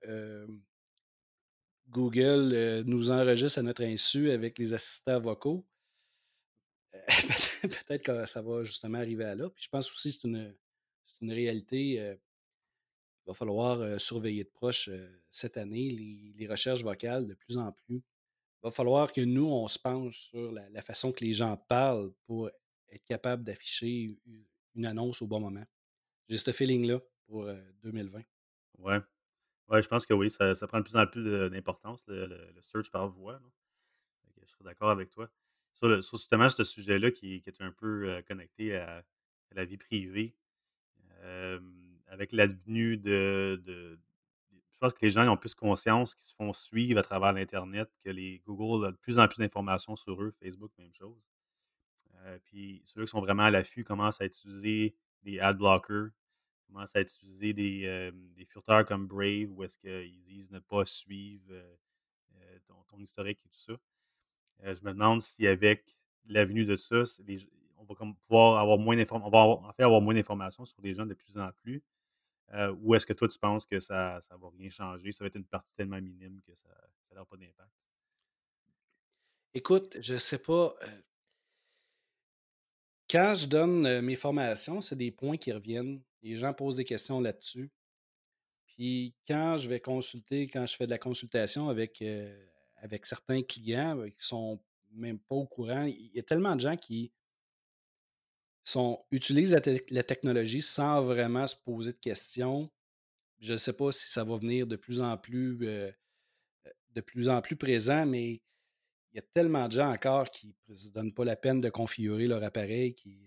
Google 1.87 2.83
nous 2.85 3.09
enregistre 3.09 3.59
à 3.59 3.61
notre 3.61 3.83
insu 3.83 4.31
avec 4.31 4.57
les 4.57 4.73
assistants 4.73 5.19
vocaux, 5.19 5.65
peut-être 7.61 8.03
que 8.03 8.25
ça 8.25 8.41
va 8.41 8.63
justement 8.63 8.97
arriver 8.97 9.25
à 9.25 9.35
là. 9.35 9.49
Puis 9.49 9.63
je 9.63 9.69
pense 9.69 9.89
aussi 9.91 10.09
que 10.11 10.21
c'est 10.21 10.27
une, 10.27 10.55
une, 11.21 11.31
réalité. 11.31 11.93
il 11.93 12.17
va 13.25 13.33
falloir 13.33 13.99
surveiller 13.99 14.43
de 14.43 14.49
proche 14.49 14.89
cette 15.29 15.57
année 15.57 15.89
les, 15.89 16.33
les, 16.35 16.47
recherches 16.47 16.83
vocales 16.83 17.27
de 17.27 17.33
plus 17.33 17.57
en 17.57 17.71
plus 17.71 18.03
va 18.61 18.71
falloir 18.71 19.11
que 19.11 19.21
nous, 19.21 19.45
on 19.47 19.67
se 19.67 19.79
penche 19.79 20.19
sur 20.19 20.51
la, 20.51 20.81
façon 20.81 21.11
que 21.11 21.23
les 21.23 21.33
gens 21.33 21.57
parlent 21.57 22.11
pour 22.25 22.49
être 22.89 23.05
capable 23.05 23.43
d'afficher 23.43 24.15
une 24.75 24.85
annonce 24.85 25.21
au 25.21 25.27
bon 25.27 25.39
moment. 25.39 25.65
J'ai 26.29 26.37
ce 26.37 26.51
feeling-là 26.51 26.99
pour 27.27 27.45
2020. 27.83 28.19
Euh, 28.19 28.23
ouais. 28.79 28.99
Ouais, 29.67 29.81
je 29.81 29.87
pense 29.87 30.05
que 30.05 30.13
oui, 30.13 30.29
ça, 30.29 30.53
prend 30.67 30.79
de 30.79 30.83
plus 30.83 30.97
en 30.97 31.07
plus 31.07 31.49
d'importance, 31.49 32.03
le, 32.07 32.51
search 32.61 32.91
par 32.91 33.07
voix. 33.07 33.39
Je 34.41 34.45
serais 34.45 34.65
d'accord 34.65 34.89
avec 34.89 35.09
toi. 35.09 35.29
Sur, 35.73 36.01
justement 36.01 36.49
ce 36.49 36.63
sujet-là 36.65 37.11
qui, 37.11 37.41
est 37.45 37.61
un 37.61 37.71
peu 37.71 38.09
euh, 38.09 38.21
connecté 38.21 38.75
à, 38.75 39.05
la 39.51 39.63
vie 39.63 39.77
privée, 39.77 40.35
euh, 41.21 41.59
avec 42.07 42.33
l'avenue 42.33 42.97
de, 42.97 43.97
pense 44.81 44.93
que 44.95 45.05
les 45.05 45.11
gens 45.11 45.27
ont 45.31 45.37
plus 45.37 45.53
conscience 45.53 46.15
qu'ils 46.15 46.25
se 46.25 46.33
font 46.33 46.53
suivre 46.53 46.99
à 46.99 47.03
travers 47.03 47.33
l'Internet, 47.33 47.87
que 48.03 48.09
les 48.09 48.41
Google 48.47 48.87
a 48.87 48.91
de 48.91 48.97
plus 48.97 49.19
en 49.19 49.27
plus 49.27 49.37
d'informations 49.37 49.95
sur 49.95 50.21
eux, 50.21 50.31
Facebook, 50.31 50.71
même 50.79 50.91
chose. 50.91 51.21
Euh, 52.25 52.39
puis 52.45 52.81
ceux 52.85 53.01
qui 53.01 53.07
sont 53.07 53.21
vraiment 53.21 53.43
à 53.43 53.51
l'affût 53.51 53.83
commencent 53.83 54.21
à 54.21 54.25
utiliser 54.25 54.95
des 55.21 55.39
ad 55.39 55.57
blockers, 55.57 56.09
commencent 56.65 56.95
à 56.95 57.01
utiliser 57.01 57.53
des, 57.53 57.83
euh, 57.85 58.11
des 58.35 58.45
furteurs 58.45 58.83
comme 58.85 59.05
Brave, 59.05 59.51
où 59.51 59.63
est-ce 59.63 59.77
qu'ils 59.77 60.23
disent 60.23 60.49
ne 60.49 60.59
pas 60.59 60.83
suivre 60.85 61.51
euh, 61.51 62.57
ton, 62.87 62.97
historique 62.97 63.39
et 63.45 63.49
tout 63.49 63.73
ça. 63.73 64.73
je 64.73 64.83
me 64.83 64.93
demande 64.93 65.21
si 65.21 65.47
avec 65.47 65.85
l'avenue 66.25 66.65
de 66.65 66.75
ça, 66.75 67.03
on 67.77 67.83
va 67.85 67.95
pouvoir 68.21 68.59
avoir 68.59 68.77
moins 68.77 68.95
d'informations, 68.95 69.27
on 69.27 69.31
va 69.31 69.69
en 69.69 69.73
fait 69.73 69.83
avoir 69.83 70.01
moins 70.01 70.13
d'informations 70.13 70.65
sur 70.65 70.81
les 70.81 70.93
gens 70.93 71.05
de 71.05 71.13
plus 71.13 71.37
en 71.37 71.51
plus. 71.51 71.83
Euh, 72.53 72.75
ou 72.81 72.95
est-ce 72.95 73.05
que 73.05 73.13
toi, 73.13 73.27
tu 73.27 73.39
penses 73.39 73.65
que 73.65 73.79
ça 73.79 74.19
ne 74.31 74.37
va 74.37 74.49
rien 74.57 74.69
changer? 74.69 75.11
Ça 75.11 75.23
va 75.23 75.27
être 75.27 75.35
une 75.35 75.45
partie 75.45 75.73
tellement 75.73 76.01
minime 76.01 76.41
que 76.41 76.53
ça 76.53 76.69
n'aura 77.11 77.25
pas 77.25 77.37
d'impact? 77.37 77.71
Écoute, 79.53 79.97
je 79.99 80.13
ne 80.13 80.19
sais 80.19 80.39
pas. 80.39 80.75
Euh 80.81 81.01
quand 83.09 83.35
je 83.35 83.45
donne 83.45 83.85
euh, 83.85 84.01
mes 84.01 84.15
formations, 84.15 84.79
c'est 84.79 84.95
des 84.95 85.11
points 85.11 85.35
qui 85.35 85.51
reviennent. 85.51 86.01
Les 86.23 86.37
gens 86.37 86.53
posent 86.53 86.77
des 86.77 86.85
questions 86.85 87.19
là-dessus. 87.19 87.69
Puis 88.65 89.13
quand 89.27 89.57
je 89.57 89.67
vais 89.67 89.81
consulter, 89.81 90.47
quand 90.47 90.65
je 90.65 90.77
fais 90.77 90.85
de 90.85 90.91
la 90.91 90.97
consultation 90.97 91.67
avec, 91.67 92.01
avec 92.77 93.05
certains 93.05 93.41
clients 93.41 94.01
qui 94.17 94.25
sont 94.25 94.61
même 94.93 95.19
pas 95.19 95.35
au 95.35 95.45
courant, 95.45 95.83
il 95.83 96.11
y 96.13 96.19
a 96.19 96.23
tellement 96.23 96.55
de 96.55 96.61
gens 96.61 96.77
qui 96.77 97.11
sont, 98.63 99.03
utilisent 99.11 99.57
la, 99.89 100.03
technologie 100.03 100.61
sans 100.61 101.01
vraiment 101.01 101.47
se 101.47 101.55
poser 101.55 101.93
de 101.93 101.99
questions. 101.99 102.69
Je 103.39 103.53
ne 103.53 103.57
sais 103.57 103.73
pas 103.73 103.91
si 103.91 104.09
ça 104.09 104.23
va 104.23 104.37
venir 104.37 104.67
de 104.67 104.75
plus 104.75 105.01
en 105.01 105.17
plus, 105.17 105.57
euh, 105.63 105.91
euh, 106.67 106.71
de 106.91 107.01
plus 107.01 107.29
en 107.29 107.41
plus 107.41 107.55
présent, 107.55 108.05
mais 108.05 108.41
il 109.13 109.15
y 109.15 109.19
a 109.19 109.23
tellement 109.33 109.67
de 109.67 109.73
gens 109.73 109.91
encore 109.91 110.29
qui 110.29 110.55
ne 110.67 110.75
se 110.75 110.89
donnent 110.91 111.13
pas 111.13 111.25
la 111.25 111.35
peine 111.35 111.59
de 111.59 111.69
configurer 111.69 112.27
leur 112.27 112.43
appareil, 112.43 112.93
qui, 112.93 113.19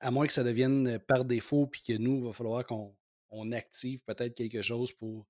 à 0.00 0.10
moins 0.10 0.26
que 0.26 0.32
ça 0.32 0.44
devienne 0.44 0.98
par 1.00 1.24
défaut, 1.24 1.66
puis 1.66 1.82
que 1.82 1.94
nous, 1.94 2.18
il 2.18 2.24
va 2.24 2.32
falloir 2.32 2.66
qu'on 2.66 3.52
active 3.52 4.02
peut-être 4.04 4.34
quelque 4.34 4.62
chose 4.62 4.92
pour 4.92 5.26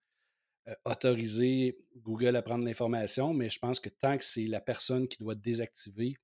euh, 0.69 0.75
autoriser 0.85 1.79
Google 1.97 2.37
à 2.37 2.43
prendre 2.43 2.65
l'information, 2.65 3.33
mais 3.33 3.49
je 3.49 3.59
pense 3.59 3.81
que 3.81 3.89
tant 3.89 4.17
que 4.17 4.25
c'est 4.25 4.47
la 4.47 4.61
personne 4.61 5.09
qui 5.09 5.19
doit 5.19 5.35
désactiver, 5.35 6.17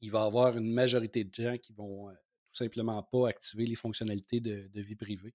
il 0.00 0.10
va 0.10 0.20
y 0.20 0.26
avoir 0.26 0.56
une 0.56 0.70
majorité 0.70 1.24
de 1.24 1.34
gens 1.34 1.56
qui 1.58 1.72
vont 1.72 2.10
simplement 2.56 3.02
pas 3.02 3.28
activer 3.28 3.66
les 3.66 3.74
fonctionnalités 3.74 4.40
de, 4.40 4.80
vie 4.80 4.96
privée. 4.96 5.34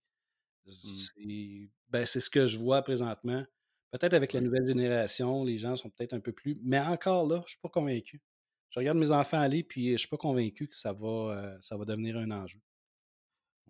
Mmh. 0.66 1.66
Ben, 1.90 2.06
c'est 2.06 2.20
ce 2.20 2.30
que 2.30 2.46
je 2.46 2.58
vois 2.58 2.82
présentement. 2.82 3.46
Peut-être 3.92 4.14
avec 4.14 4.34
la 4.34 4.42
nouvelle 4.42 4.68
génération, 4.68 5.44
les 5.44 5.58
gens 5.58 5.76
sont 5.76 5.90
peut-être 5.90 6.14
un 6.14 6.20
peu 6.20 6.32
plus. 6.32 6.60
Mais 6.62 6.80
encore 6.80 7.28
là, 7.28 7.38
je 7.38 7.46
ne 7.46 7.50
suis 7.50 7.60
pas 7.60 7.70
convaincu. 7.70 8.22
Je 8.70 8.80
regarde 8.80 9.00
mes 9.00 9.10
enfants 9.10 9.40
aller, 9.40 9.64
puis 9.64 9.88
je 9.88 9.94
ne 9.94 9.98
suis 9.98 10.08
pas 10.08 10.18
convaincu 10.18 10.68
que 10.68 10.76
ça 10.76 10.94
va, 10.94 11.08
euh, 11.08 11.58
ça 11.60 11.76
va 11.76 11.86
devenir 11.86 12.18
un 12.18 12.30
enjeu. 12.30 12.60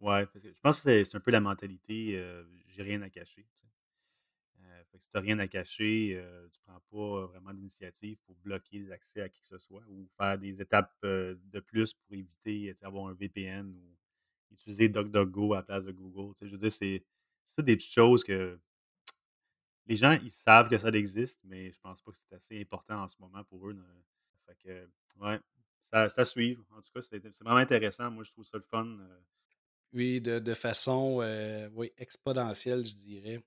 Ouais, 0.02 0.26
je 0.36 0.60
pense 0.62 0.82
que 0.82 1.04
c'est 1.04 1.16
un 1.16 1.20
peu 1.22 1.32
la 1.32 1.40
mentalité 1.42 2.18
euh, 2.18 2.44
j'ai 2.80 2.84
rien 2.84 3.02
à 3.02 3.10
cacher. 3.10 3.46
Euh, 5.00 5.02
si 5.02 5.10
tu 5.10 5.18
n'as 5.18 5.22
rien 5.22 5.40
à 5.40 5.48
cacher, 5.48 6.16
euh, 6.18 6.48
tu 6.52 6.60
ne 6.68 6.74
prends 6.74 6.82
pas 6.92 7.28
vraiment 7.28 7.54
d'initiative 7.54 8.18
pour 8.26 8.36
bloquer 8.38 8.80
les 8.80 8.92
accès 8.92 9.22
à 9.22 9.30
qui 9.30 9.42
que 9.42 9.48
ce 9.48 9.58
soit 9.58 9.84
ou 9.88 10.08
faire 10.18 10.38
des 10.38 10.62
étapes 10.62 10.94
euh, 11.04 11.36
de 11.46 11.60
plus 11.60 11.94
pour 11.94 12.14
éviter 12.16 12.74
d'avoir 12.82 13.08
un 13.08 13.14
VPN 13.14 13.70
ou 13.70 13.98
utiliser 14.52 14.90
DuckDuckGo 14.90 15.54
à 15.54 15.58
la 15.58 15.64
place 15.64 15.86
de 15.86 15.92
Google. 15.92 16.34
Je 16.42 16.48
veux 16.48 16.58
dire, 16.58 16.72
c'est 16.72 17.04
des 17.60 17.76
petites 17.78 17.94
choses 17.94 18.24
que 18.24 18.60
les 19.88 19.96
gens, 19.96 20.18
ils 20.22 20.30
savent 20.32 20.70
que 20.70 20.78
ça 20.78 20.90
existe, 20.90 21.40
mais 21.44 21.72
je 21.72 21.80
pense 21.80 22.02
pas 22.02 22.12
que 22.12 22.18
c'est 22.18 22.36
assez 22.36 22.62
important 22.62 23.04
en 23.04 23.08
ce 23.08 23.16
moment 23.20 23.44
pour 23.44 23.68
eux. 23.70 23.78
Fait 24.46 24.56
que, 24.64 24.90
ouais, 25.20 25.40
suivre. 26.26 26.64
En 26.72 26.82
tout 26.82 26.92
cas, 26.94 27.02
c'est 27.02 27.18
vraiment 27.42 27.58
intéressant. 27.58 28.12
Moi, 28.12 28.24
je 28.24 28.32
trouve 28.32 28.46
ça 28.46 28.58
le 28.58 28.64
fun. 28.64 28.86
Oui, 29.94 30.22
de, 30.22 30.38
de 30.40 30.54
façon 30.54 31.18
oui, 31.74 31.92
exponentielle, 31.98 32.86
je 32.86 32.94
dirais. 32.96 33.40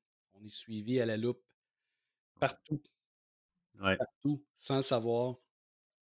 On 0.42 0.46
est 0.46 0.50
suivi 0.50 1.00
à 1.00 1.06
la 1.06 1.16
loupe 1.16 1.42
partout. 2.40 2.82
Partout, 3.78 4.44
sans 4.58 4.76
le 4.76 4.82
savoir. 4.82 5.36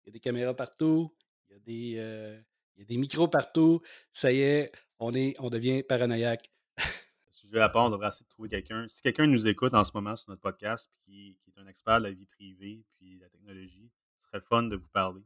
Il 0.04 0.08
y 0.08 0.10
a 0.10 0.12
des 0.14 0.20
caméras 0.20 0.56
partout, 0.56 1.14
il 1.50 1.54
y 1.54 1.56
a 1.56 1.60
des, 1.60 1.94
euh, 1.98 2.42
il 2.76 2.80
y 2.80 2.84
a 2.84 2.86
des 2.86 2.98
micros 2.98 3.28
partout. 3.28 3.82
Ça 4.12 4.32
y 4.32 4.40
est, 4.40 4.72
on, 4.98 5.14
est, 5.14 5.36
on 5.40 5.50
devient 5.50 5.84
paranoïaque. 5.84 6.50
sujet 7.30 7.60
à 7.60 7.70
part, 7.70 7.86
on 7.86 7.90
devrait 7.90 8.08
essayer 8.08 8.24
de 8.24 8.30
trouver 8.30 8.50
quelqu'un. 8.50 8.88
Si 8.88 9.02
quelqu'un 9.02 9.28
nous 9.28 9.48
écoute 9.48 9.74
en 9.74 9.84
ce 9.84 9.92
moment 9.94 10.16
sur 10.16 10.30
notre 10.30 10.42
podcast, 10.42 10.90
qui, 11.04 11.38
qui, 11.42 11.52
est 11.52 11.60
un 11.60 11.68
expert 11.68 12.00
de 12.00 12.06
la 12.06 12.12
vie 12.12 12.26
privée 12.26 12.86
puis 12.96 13.18
de 13.18 13.24
la 13.24 13.30
technologie, 13.30 13.92
ce 14.20 14.28
serait 14.28 14.38
le 14.38 14.44
fun 14.44 14.64
de 14.64 14.76
vous 14.76 14.88
parler. 14.88 15.22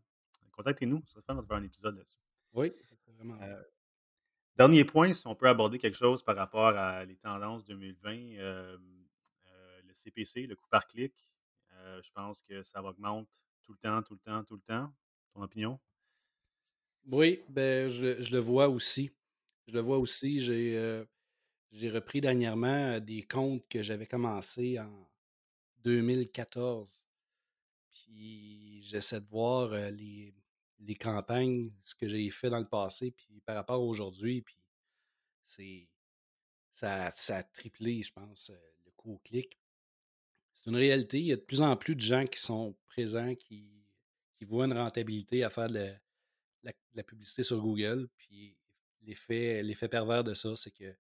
Contactez-nous, 0.52 1.02
ce 1.06 1.14
serait 1.14 1.24
fun 1.24 1.36
de 1.36 1.42
faire 1.42 1.58
un 1.58 1.64
épisode 1.64 1.96
là-dessus. 1.96 2.18
Oui, 2.54 2.72
vraiment. 3.18 3.38
Euh, 3.42 3.62
dernier 4.56 4.86
point, 4.86 5.14
si 5.14 5.28
on 5.28 5.36
peut 5.36 5.48
aborder 5.48 5.78
quelque 5.78 5.98
chose 5.98 6.24
par 6.24 6.36
rapport 6.36 6.76
à 6.78 7.06
les 7.06 7.16
tendances 7.16 7.64
2020, 7.66 8.12
euh, 8.12 8.38
euh, 8.40 8.78
CPC, 9.94 10.48
le 10.48 10.56
coût 10.56 10.68
par 10.70 10.88
clic, 10.88 11.14
euh, 11.84 12.02
je 12.02 12.12
pense 12.12 12.42
que 12.42 12.64
ça 12.64 12.84
augmente 12.84 13.30
tout 13.62 13.74
le 13.74 13.78
temps, 13.78 14.02
tout 14.02 14.14
le 14.14 14.20
temps, 14.20 14.44
tout 14.44 14.56
le 14.56 14.62
temps. 14.62 14.94
Ton 15.34 15.42
opinion? 15.42 15.80
Oui, 17.06 17.42
ben, 17.50 17.90
je, 17.90 18.32
le 18.32 18.40
vois 18.40 18.70
aussi. 18.70 19.12
Je 19.68 19.74
le 19.74 19.82
vois 19.82 19.98
aussi. 19.98 20.40
J'ai 20.40 20.78
euh, 20.78 21.06
repris 21.92 22.22
dernièrement 22.22 22.68
euh, 22.68 23.00
des 23.00 23.24
comptes 23.24 23.68
que 23.68 23.84
j'avais 23.84 24.06
commencé 24.06 24.80
en 24.80 25.10
2014. 25.84 27.04
Puis 27.90 28.82
j'essaie 28.84 29.22
de 29.22 29.28
voir 29.28 29.70
les, 29.92 30.34
campagnes, 31.00 31.72
ce 31.82 31.96
que 31.96 32.08
j'ai 32.08 32.30
fait 32.30 32.50
dans 32.50 32.60
le 32.60 32.68
passé, 32.68 33.12
puis 33.12 33.42
par 33.42 33.56
rapport 33.56 33.76
à 33.76 33.80
aujourd'hui, 33.80 34.42
puis 34.42 34.58
ça, 36.74 37.12
ça 37.14 37.38
a 37.38 37.44
triplé, 37.44 38.04
je 38.04 38.12
pense, 38.12 38.52
le 38.86 38.92
coût 38.92 39.14
au 39.14 39.18
clic. 39.20 39.63
C'est 40.54 40.70
une 40.70 40.76
réalité. 40.76 41.20
Il 41.20 41.26
y 41.26 41.34
a 41.34 41.36
de 41.36 41.42
plus 41.42 41.62
en 41.62 41.76
plus 41.78 41.96
de 41.96 42.02
gens 42.02 42.26
qui 42.26 42.40
sont 42.40 42.76
présents, 42.88 43.36
qui, 43.36 43.86
qui 44.38 44.46
voient 44.46 44.66
une 44.66 44.74
rentabilité 44.74 45.44
à 45.44 45.50
faire 45.50 45.68
de 45.68 45.74
la, 45.76 45.86
la- 46.64 46.72
de 46.72 46.98
la 46.98 47.04
publicité 47.04 47.44
sur 47.44 47.62
Google. 47.62 48.10
Puis 48.18 48.58
l'effet, 49.02 49.64
l'effet 49.64 49.88
pervers 49.90 50.24
de 50.24 50.34
ça, 50.34 50.56
c'est 50.56 50.72
que 50.72 50.96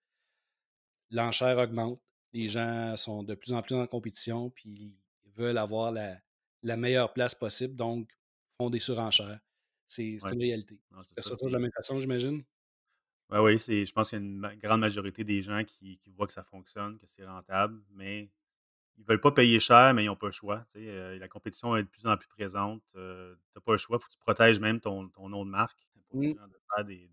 l'enchère 1.12 1.57
augmente. 1.57 2.01
Les 2.33 2.48
gens 2.48 2.95
sont 2.98 3.24
de 3.24 3.36
plus 3.36 3.53
en 3.53 3.62
plus 3.62 3.75
en 3.75 3.86
compétition, 3.88 4.50
puis 4.50 4.98
ils 5.24 5.31
veulent 5.33 5.57
avoir 5.60 5.91
la, 5.91 6.19
la 6.63 6.77
meilleure 6.77 7.13
place 7.13 7.36
possible, 7.36 7.75
donc 7.75 8.12
font 8.57 8.69
des 8.69 8.79
surenchères. 8.79 9.39
C'est 9.88 10.17
Ouais. 10.24 10.31
une 10.33 10.39
réalité. 10.39 10.81
Non, 10.91 11.03
Ça 11.03 11.22
ça, 11.22 11.36
de 11.36 11.50
la 11.50 11.60
même 11.60 11.72
façon, 11.75 12.00
j'imagine? 12.00 12.43
Ouais, 13.29 13.39
oui, 13.39 13.60
c'est, 13.60 13.86
je 13.86 13.93
pense 13.93 14.10
qu'il 14.10 14.19
y 14.19 14.22
a 14.22 14.25
une 14.25 14.60
grande 14.60 14.81
majorité 14.81 15.24
des 15.24 15.41
gens 15.41 15.63
qui, 15.63 15.98
qui 15.98 16.10
voient 16.12 16.27
que 16.27 16.33
ça 16.33 16.43
fonctionne, 16.43 16.98
que 17.00 17.07
c'est 17.07 17.25
rentable, 17.25 17.81
mais 17.91 18.31
ils 18.97 19.05
veulent 19.05 19.21
pas 19.21 19.31
payer 19.31 19.59
cher, 19.59 19.93
mais 19.93 20.03
ils 20.03 20.07
n'ont 20.07 20.15
pas 20.15 20.27
le 20.27 20.31
choix. 20.31 20.65
euh, 20.75 21.17
la 21.19 21.27
compétition 21.27 21.75
est 21.75 21.83
de 21.83 21.88
plus 21.89 22.05
en 22.07 22.17
plus 22.17 22.27
présente. 22.27 22.83
tu 22.91 22.97
n'as 23.00 23.62
pas 23.63 23.71
le 23.73 23.77
choix. 23.77 23.97
Il 23.97 24.01
faut 24.01 24.07
que 24.07 24.13
tu 24.13 24.19
protèges 24.19 24.59
même 24.59 24.79
ton, 24.79 25.09
ton 25.09 25.29
nom 25.29 25.45
de 25.45 25.50
marque 25.51 25.88
pour 26.09 26.21
les 26.21 26.29
Mm. 26.29 26.35
gens 26.38 26.47
de 26.47 26.59
faire 26.75 26.85
des, 26.85 27.12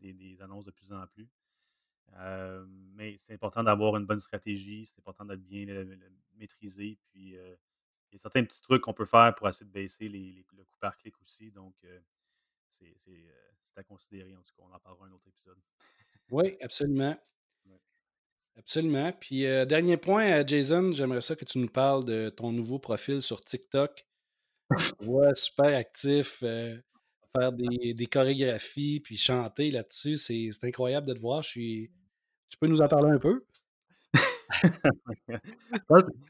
des- 0.00 0.12
des 0.14 0.42
annonces 0.42 0.66
de 0.66 0.70
plus 0.70 0.92
en 0.92 1.06
plus. 1.06 1.28
Euh, 2.16 2.64
mais 2.68 3.16
c'est 3.18 3.32
important 3.34 3.62
d'avoir 3.64 3.96
une 3.96 4.06
bonne 4.06 4.20
stratégie, 4.20 4.86
c'est 4.86 4.98
important 4.98 5.24
de 5.24 5.36
bien 5.36 5.66
le, 5.66 5.84
le 5.84 6.12
maîtriser. 6.36 6.98
Puis 7.12 7.36
euh, 7.36 7.56
il 8.12 8.16
y 8.16 8.16
a 8.16 8.20
certains 8.20 8.44
petits 8.44 8.62
trucs 8.62 8.82
qu'on 8.82 8.94
peut 8.94 9.04
faire 9.06 9.34
pour 9.34 9.48
essayer 9.48 9.66
de 9.66 9.72
baisser 9.72 10.08
les, 10.08 10.32
les- 10.32 10.46
le 10.56 10.64
coût 10.64 10.78
par 10.80 10.96
clic 10.98 11.20
aussi. 11.22 11.50
Donc, 11.52 11.74
euh, 11.84 12.00
euh, 12.82 12.92
c'est 12.98 13.80
à 13.80 13.84
considérer. 13.84 14.36
En 14.36 14.42
tout 14.42 14.54
cas, 14.56 14.62
on 14.70 14.72
en 14.74 14.78
parlera 14.80 15.06
un 15.06 15.12
autre 15.12 15.26
épisode. 15.28 15.58
Oui, 16.30 16.56
absolument. 16.62 17.16
Absolument. 18.56 19.12
Puis, 19.12 19.46
euh, 19.46 19.64
dernier 19.64 19.96
point, 19.96 20.24
euh, 20.40 20.44
Jason, 20.46 20.92
j'aimerais 20.92 21.20
ça 21.20 21.34
que 21.34 21.44
tu 21.44 21.58
nous 21.58 21.68
parles 21.68 22.04
de 22.04 22.28
ton 22.30 22.52
nouveau 22.52 22.78
profil 22.78 23.20
sur 23.20 23.42
TikTok. 23.44 24.06
Te 24.98 25.04
vois 25.04 25.34
super 25.34 25.76
actif, 25.76 26.38
euh, 26.42 26.76
faire 27.36 27.52
des, 27.52 27.94
des 27.94 28.06
chorégraphies, 28.06 29.00
puis 29.00 29.16
chanter 29.16 29.70
là-dessus. 29.70 30.18
C'est 30.18 30.50
incroyable 30.64 31.06
de 31.08 31.14
te 31.14 31.18
voir. 31.20 31.42
Je 31.42 31.48
suis... 31.50 31.92
Tu 32.50 32.58
peux 32.58 32.66
nous 32.68 32.82
en 32.82 32.88
parler 32.88 33.10
un 33.12 33.18
peu? 33.18 33.44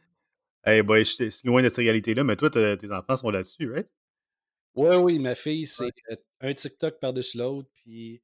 Hey 0.67 0.83
boy, 0.83 1.05
je 1.05 1.29
suis 1.31 1.47
loin 1.49 1.63
de 1.63 1.69
cette 1.69 1.79
réalité-là, 1.79 2.25
mais 2.25 2.37
toi, 2.37 2.51
tes 2.51 2.91
enfants 2.93 3.17
sont 3.17 3.31
là-dessus, 3.31 3.71
right? 3.71 3.89
Oui, 4.75 4.97
oui, 4.97 5.19
ma 5.19 5.35
fille, 5.35 5.67
c'est 5.67 5.85
Ouais. 6.11 6.19
un 6.41 6.55
TikTok 6.55 6.99
par-dessus 7.01 7.39
l'autre. 7.39 7.69
Puis, 7.75 8.23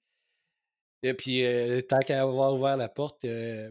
et 1.02 1.14
puis 1.14 1.44
euh, 1.44 1.80
tant 1.82 2.00
qu'à 2.00 2.22
avoir 2.22 2.54
ouvert 2.54 2.76
la 2.76 2.88
porte, 2.88 3.24
euh, 3.24 3.70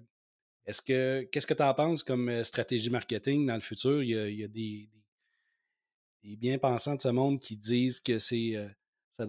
est-ce 0.69 0.84
que 0.84 1.23
qu'est-ce 1.32 1.47
que 1.47 1.55
tu 1.55 1.63
en 1.63 1.73
penses 1.73 2.03
comme 2.03 2.43
stratégie 2.43 2.91
marketing 2.91 3.47
dans 3.47 3.55
le 3.55 3.60
futur? 3.60 4.03
Il 4.03 4.10
y 4.10 4.43
a, 4.43 4.47
des, 4.47 4.88
bien-pensants 6.38 6.95
de 6.95 7.01
ce 7.01 7.08
monde 7.08 7.39
qui 7.39 7.58
disent 7.58 7.99
que 7.99 8.19
c'est 8.19 8.53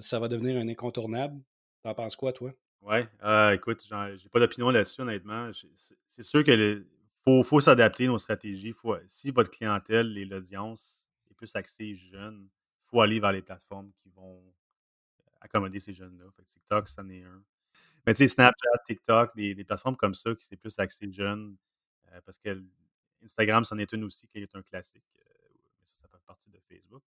ça, 0.00 0.18
va 0.18 0.28
devenir 0.28 0.60
un 0.60 0.68
incontournable. 0.68 1.40
T'en 1.82 1.94
penses 1.94 2.14
quoi, 2.14 2.34
toi? 2.34 2.52
Ouais, 2.82 3.08
euh, 3.22 3.52
écoute, 3.52 3.84
j'en- 3.88 4.14
j'ai 4.16 4.28
pas 4.28 4.38
d'opinion 4.38 4.70
là-dessus, 4.70 5.00
honnêtement. 5.00 5.50
C'est 6.08 6.22
sûr 6.22 6.44
que 6.44 6.50
le- 6.50 6.86
faut, 7.24 7.42
faut 7.42 7.60
s'adapter 7.60 8.06
nos 8.06 8.18
stratégies. 8.18 8.74
Si 9.06 9.30
votre 9.30 9.50
clientèle 9.50 10.16
et 10.18 10.26
l'audience 10.26 11.02
est 11.30 11.34
plus 11.34 11.54
axée 11.56 11.94
jeune, 11.94 12.48
il 12.50 12.88
faut 12.88 13.00
aller 13.00 13.18
vers 13.18 13.32
les 13.32 13.42
plateformes 13.42 13.90
qui 13.96 14.10
vont 14.10 14.42
accommoder 15.40 15.78
ces 15.78 15.94
jeunes-là. 15.94 16.26
TikTok, 16.46 16.86
c'en 16.88 17.08
est 17.08 17.22
un. 17.22 17.42
Mais 18.06 18.14
tu 18.14 18.18
sais, 18.18 18.28
Snapchat, 18.28 18.84
TikTok, 18.86 19.34
des, 19.36 19.54
des 19.54 19.64
plateformes 19.64 19.96
comme 19.96 20.14
ça 20.14 20.34
qui 20.34 20.44
c'est 20.44 20.56
plus 20.56 20.78
axé 20.78 21.10
jeune, 21.12 21.56
euh, 22.12 22.20
parce 22.24 22.38
que 22.38 22.62
Instagram, 23.22 23.64
c'en 23.64 23.78
est 23.78 23.92
une 23.92 24.04
aussi 24.04 24.26
qui 24.28 24.38
est 24.38 24.54
un 24.54 24.62
classique. 24.62 25.04
euh, 25.16 25.22
mais 25.78 25.86
ça, 25.86 25.94
ça 25.96 26.08
fait 26.08 26.24
partie 26.26 26.50
de 26.50 26.58
Facebook. 26.58 27.02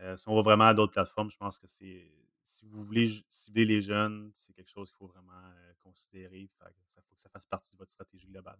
Euh, 0.00 0.16
si 0.16 0.28
on 0.28 0.34
va 0.34 0.42
vraiment 0.42 0.64
à 0.64 0.74
d'autres 0.74 0.92
plateformes, 0.92 1.30
je 1.30 1.36
pense 1.36 1.58
que 1.58 1.66
c'est. 1.66 2.10
Si 2.44 2.66
vous 2.66 2.82
voulez 2.82 3.08
cibler 3.30 3.64
les 3.64 3.80
jeunes, 3.80 4.32
c'est 4.34 4.52
quelque 4.52 4.70
chose 4.70 4.90
qu'il 4.90 4.98
faut 4.98 5.06
vraiment 5.06 5.32
euh, 5.32 5.72
considérer. 5.80 6.48
Ça 6.58 7.02
faut 7.02 7.14
que 7.14 7.20
ça 7.20 7.28
fasse 7.28 7.46
partie 7.46 7.72
de 7.72 7.76
votre 7.76 7.92
stratégie 7.92 8.26
globale. 8.26 8.58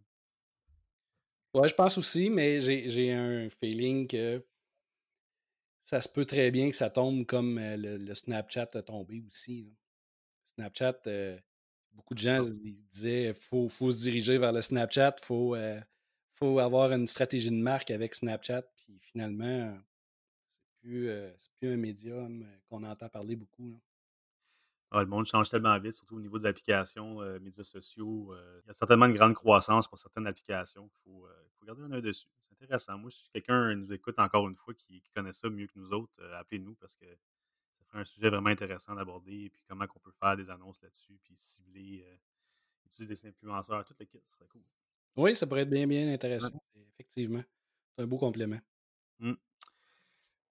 Ouais, 1.55 1.69
je 1.69 1.75
pense 1.75 1.99
aussi, 1.99 2.31
mais 2.31 2.61
j'ai 2.61 3.13
un 3.13 3.49
feeling 3.49 4.07
que 4.07 4.45
ça 5.83 6.01
se 6.01 6.09
peut 6.09 6.27
très 6.27 6.51
bien 6.51 6.71
que 6.71 6.77
ça 6.77 6.91
tombe 6.91 7.25
comme 7.25 7.59
le, 7.59 8.15
Snapchat 8.15 8.69
a 8.75 8.83
tombé 8.83 9.25
aussi. 9.27 9.75
Snapchat, 10.59 11.01
euh, 11.07 11.39
beaucoup 11.93 12.15
de 12.15 12.19
gens 12.21 12.43
Ah, 12.43 12.53
disaient 12.91 13.33
faut, 13.35 13.69
faut 13.69 13.91
se 13.93 14.01
diriger 14.03 14.39
vers 14.39 14.53
le 14.53 14.63
Snapchat, 14.63 15.17
faut, 15.23 15.55
euh, 15.57 15.81
faut 16.35 16.59
avoir 16.61 16.93
une 16.93 17.07
stratégie 17.07 17.51
de 17.51 17.57
marque 17.57 17.91
avec 17.91 18.15
Snapchat, 18.15 18.63
puis 18.77 18.99
finalement, 19.01 19.79
c'est 20.61 20.81
plus, 20.81 21.09
euh, 21.11 21.33
plus 21.61 21.71
un 21.73 21.77
médium 21.77 22.47
qu'on 22.69 22.85
entend 22.85 23.09
parler 23.09 23.37
beaucoup. 23.37 23.71
là. 23.71 23.79
ah, 24.91 25.01
le 25.03 25.07
monde 25.09 25.27
change 25.27 25.51
tellement 25.51 25.79
vite, 25.79 25.95
surtout 25.95 26.17
au 26.17 26.21
niveau 26.21 26.39
des 26.39 26.47
applications, 26.47 27.21
euh, 27.23 27.39
médias 27.41 27.63
sociaux. 27.65 28.33
euh, 28.35 28.61
il 28.65 28.69
y 28.69 28.71
a 28.71 28.75
certainement 28.75 29.07
une 29.07 29.13
grande 29.15 29.35
croissance 29.35 29.87
pour 29.89 29.99
certaines 29.99 30.27
applications 30.27 30.89
qu'il 30.89 30.99
faut, 31.05 31.27
euh, 31.27 31.31
faut 31.59 31.67
garder 31.67 31.83
un 31.83 31.93
œil 31.93 32.03
dessus. 32.03 32.27
C'est 32.49 32.65
intéressant. 32.65 32.97
Moi, 32.99 33.11
si 33.11 33.29
quelqu'un 33.31 33.75
nous 33.75 33.93
écoute 33.93 34.19
encore 34.19 34.49
une 34.49 34.57
fois 34.57 34.73
qui, 34.75 35.01
qui 35.03 35.11
connaît 35.15 35.33
ça 35.35 35.51
mieux 35.51 35.67
que 35.67 35.73
nous 35.79 35.93
autres, 35.93 36.13
appelez-nous 36.35 36.75
parce 36.77 36.97
que 36.97 37.05
ferait 37.89 38.01
un 38.01 38.05
sujet 38.05 38.31
vraiment 38.31 38.51
intéressant 38.51 38.95
d'aborder. 38.95 39.45
Et 39.45 39.51
puis 39.51 39.63
comment 39.69 39.87
on 39.95 39.99
peut 39.99 40.11
faire 40.13 40.37
des 40.37 40.51
annonces 40.51 40.81
là-dessus, 40.83 41.19
puis 41.23 41.35
cibler, 41.37 42.05
euh, 42.07 42.17
utiliser 42.87 43.15
des 43.15 43.29
influenceurs, 43.29 43.85
tout 43.85 43.95
le 43.99 44.05
kit, 44.05 44.19
ce 44.25 44.33
serait 44.35 44.47
cool. 44.47 44.63
Oui, 45.17 45.35
ça 45.35 45.47
pourrait 45.47 45.63
être 45.63 45.71
bien, 45.71 45.87
bien 45.87 46.07
Ouais. 46.07 46.13
intéressant, 46.15 46.63
effectivement. 46.95 47.43
C'est 47.97 48.03
un 48.03 48.07
beau 48.07 48.19
complément. 48.19 48.61
Mm. 49.19 49.33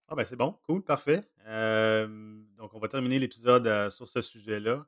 Ah 0.10 0.16
ben 0.16 0.24
c'est 0.26 0.36
bon, 0.38 0.54
cool, 0.64 0.84
parfait. 0.84 1.30
Euh, 1.46 2.42
donc 2.58 2.74
on 2.74 2.80
va 2.80 2.88
terminer 2.88 3.20
l'épisode 3.20 3.68
euh, 3.68 3.90
sur 3.90 4.08
ce 4.08 4.22
sujet-là. 4.22 4.86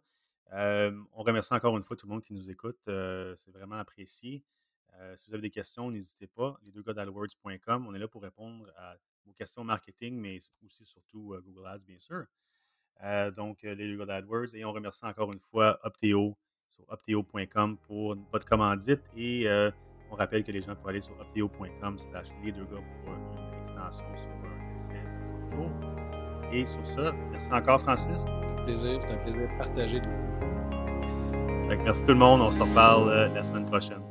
Euh, 0.53 0.97
on 1.13 1.23
remercie 1.23 1.53
encore 1.53 1.75
une 1.77 1.83
fois 1.83 1.95
tout 1.97 2.07
le 2.07 2.11
monde 2.13 2.23
qui 2.23 2.33
nous 2.33 2.49
écoute. 2.49 2.87
euh, 2.87 3.35
c'est 3.35 3.51
vraiment 3.51 3.75
apprécié. 3.75 4.43
Si 5.15 5.29
vous 5.29 5.35
avez 5.35 5.43
des 5.43 5.49
questions, 5.49 5.89
n'hésitez 5.91 6.27
pas. 6.27 6.59
Les 6.63 6.71
deux 6.71 6.83
on 6.85 7.93
est 7.95 7.99
là 7.99 8.07
pour 8.09 8.21
répondre 8.21 8.69
à 8.75 8.97
vos 9.25 9.33
questions 9.33 9.63
marketing, 9.63 10.15
mais 10.15 10.39
aussi 10.63 10.85
surtout 10.85 11.35
Google 11.45 11.67
Ads, 11.67 11.79
bien 11.79 11.99
sûr. 11.99 12.25
Donc, 13.35 13.61
les 13.63 13.75
deux 13.75 13.97
gars 13.97 14.05
d'AdWords. 14.05 14.55
Et 14.55 14.65
on 14.65 14.71
remercie 14.71 15.05
encore 15.05 15.31
une 15.31 15.39
fois 15.39 15.79
Opteo 15.83 16.37
sur 16.69 16.85
opteo.com 16.89 17.77
pour 17.77 18.15
votre 18.31 18.45
commandite. 18.45 19.01
Et 19.15 19.47
on 20.11 20.15
rappelle 20.15 20.43
que 20.43 20.51
les 20.51 20.61
gens 20.61 20.75
peuvent 20.75 20.89
aller 20.89 21.01
sur 21.01 21.17
opteo.com 21.19 21.97
slash 21.97 22.27
les 22.43 22.51
deux 22.51 22.65
gars 22.65 22.83
pour 23.03 23.13
une 23.13 23.61
extension 23.63 24.05
sur 24.15 24.31
un 24.31 24.75
essai 24.75 24.93
de 24.93 25.51
30 25.51 25.61
jours. 25.61 26.51
Et 26.51 26.65
sur 26.65 26.85
ça, 26.85 27.11
merci 27.31 27.53
encore 27.53 27.79
Francis. 27.79 28.25
Un 28.25 28.63
plaisir, 28.63 29.01
c'est 29.01 29.11
un 29.11 29.17
plaisir 29.17 29.41
de 29.41 29.57
partager. 29.57 30.01
Merci 31.83 32.03
tout 32.03 32.11
le 32.11 32.17
monde. 32.17 32.41
On 32.41 32.51
se 32.51 32.61
reparle 32.61 33.33
la 33.33 33.43
semaine 33.43 33.65
prochaine. 33.65 34.08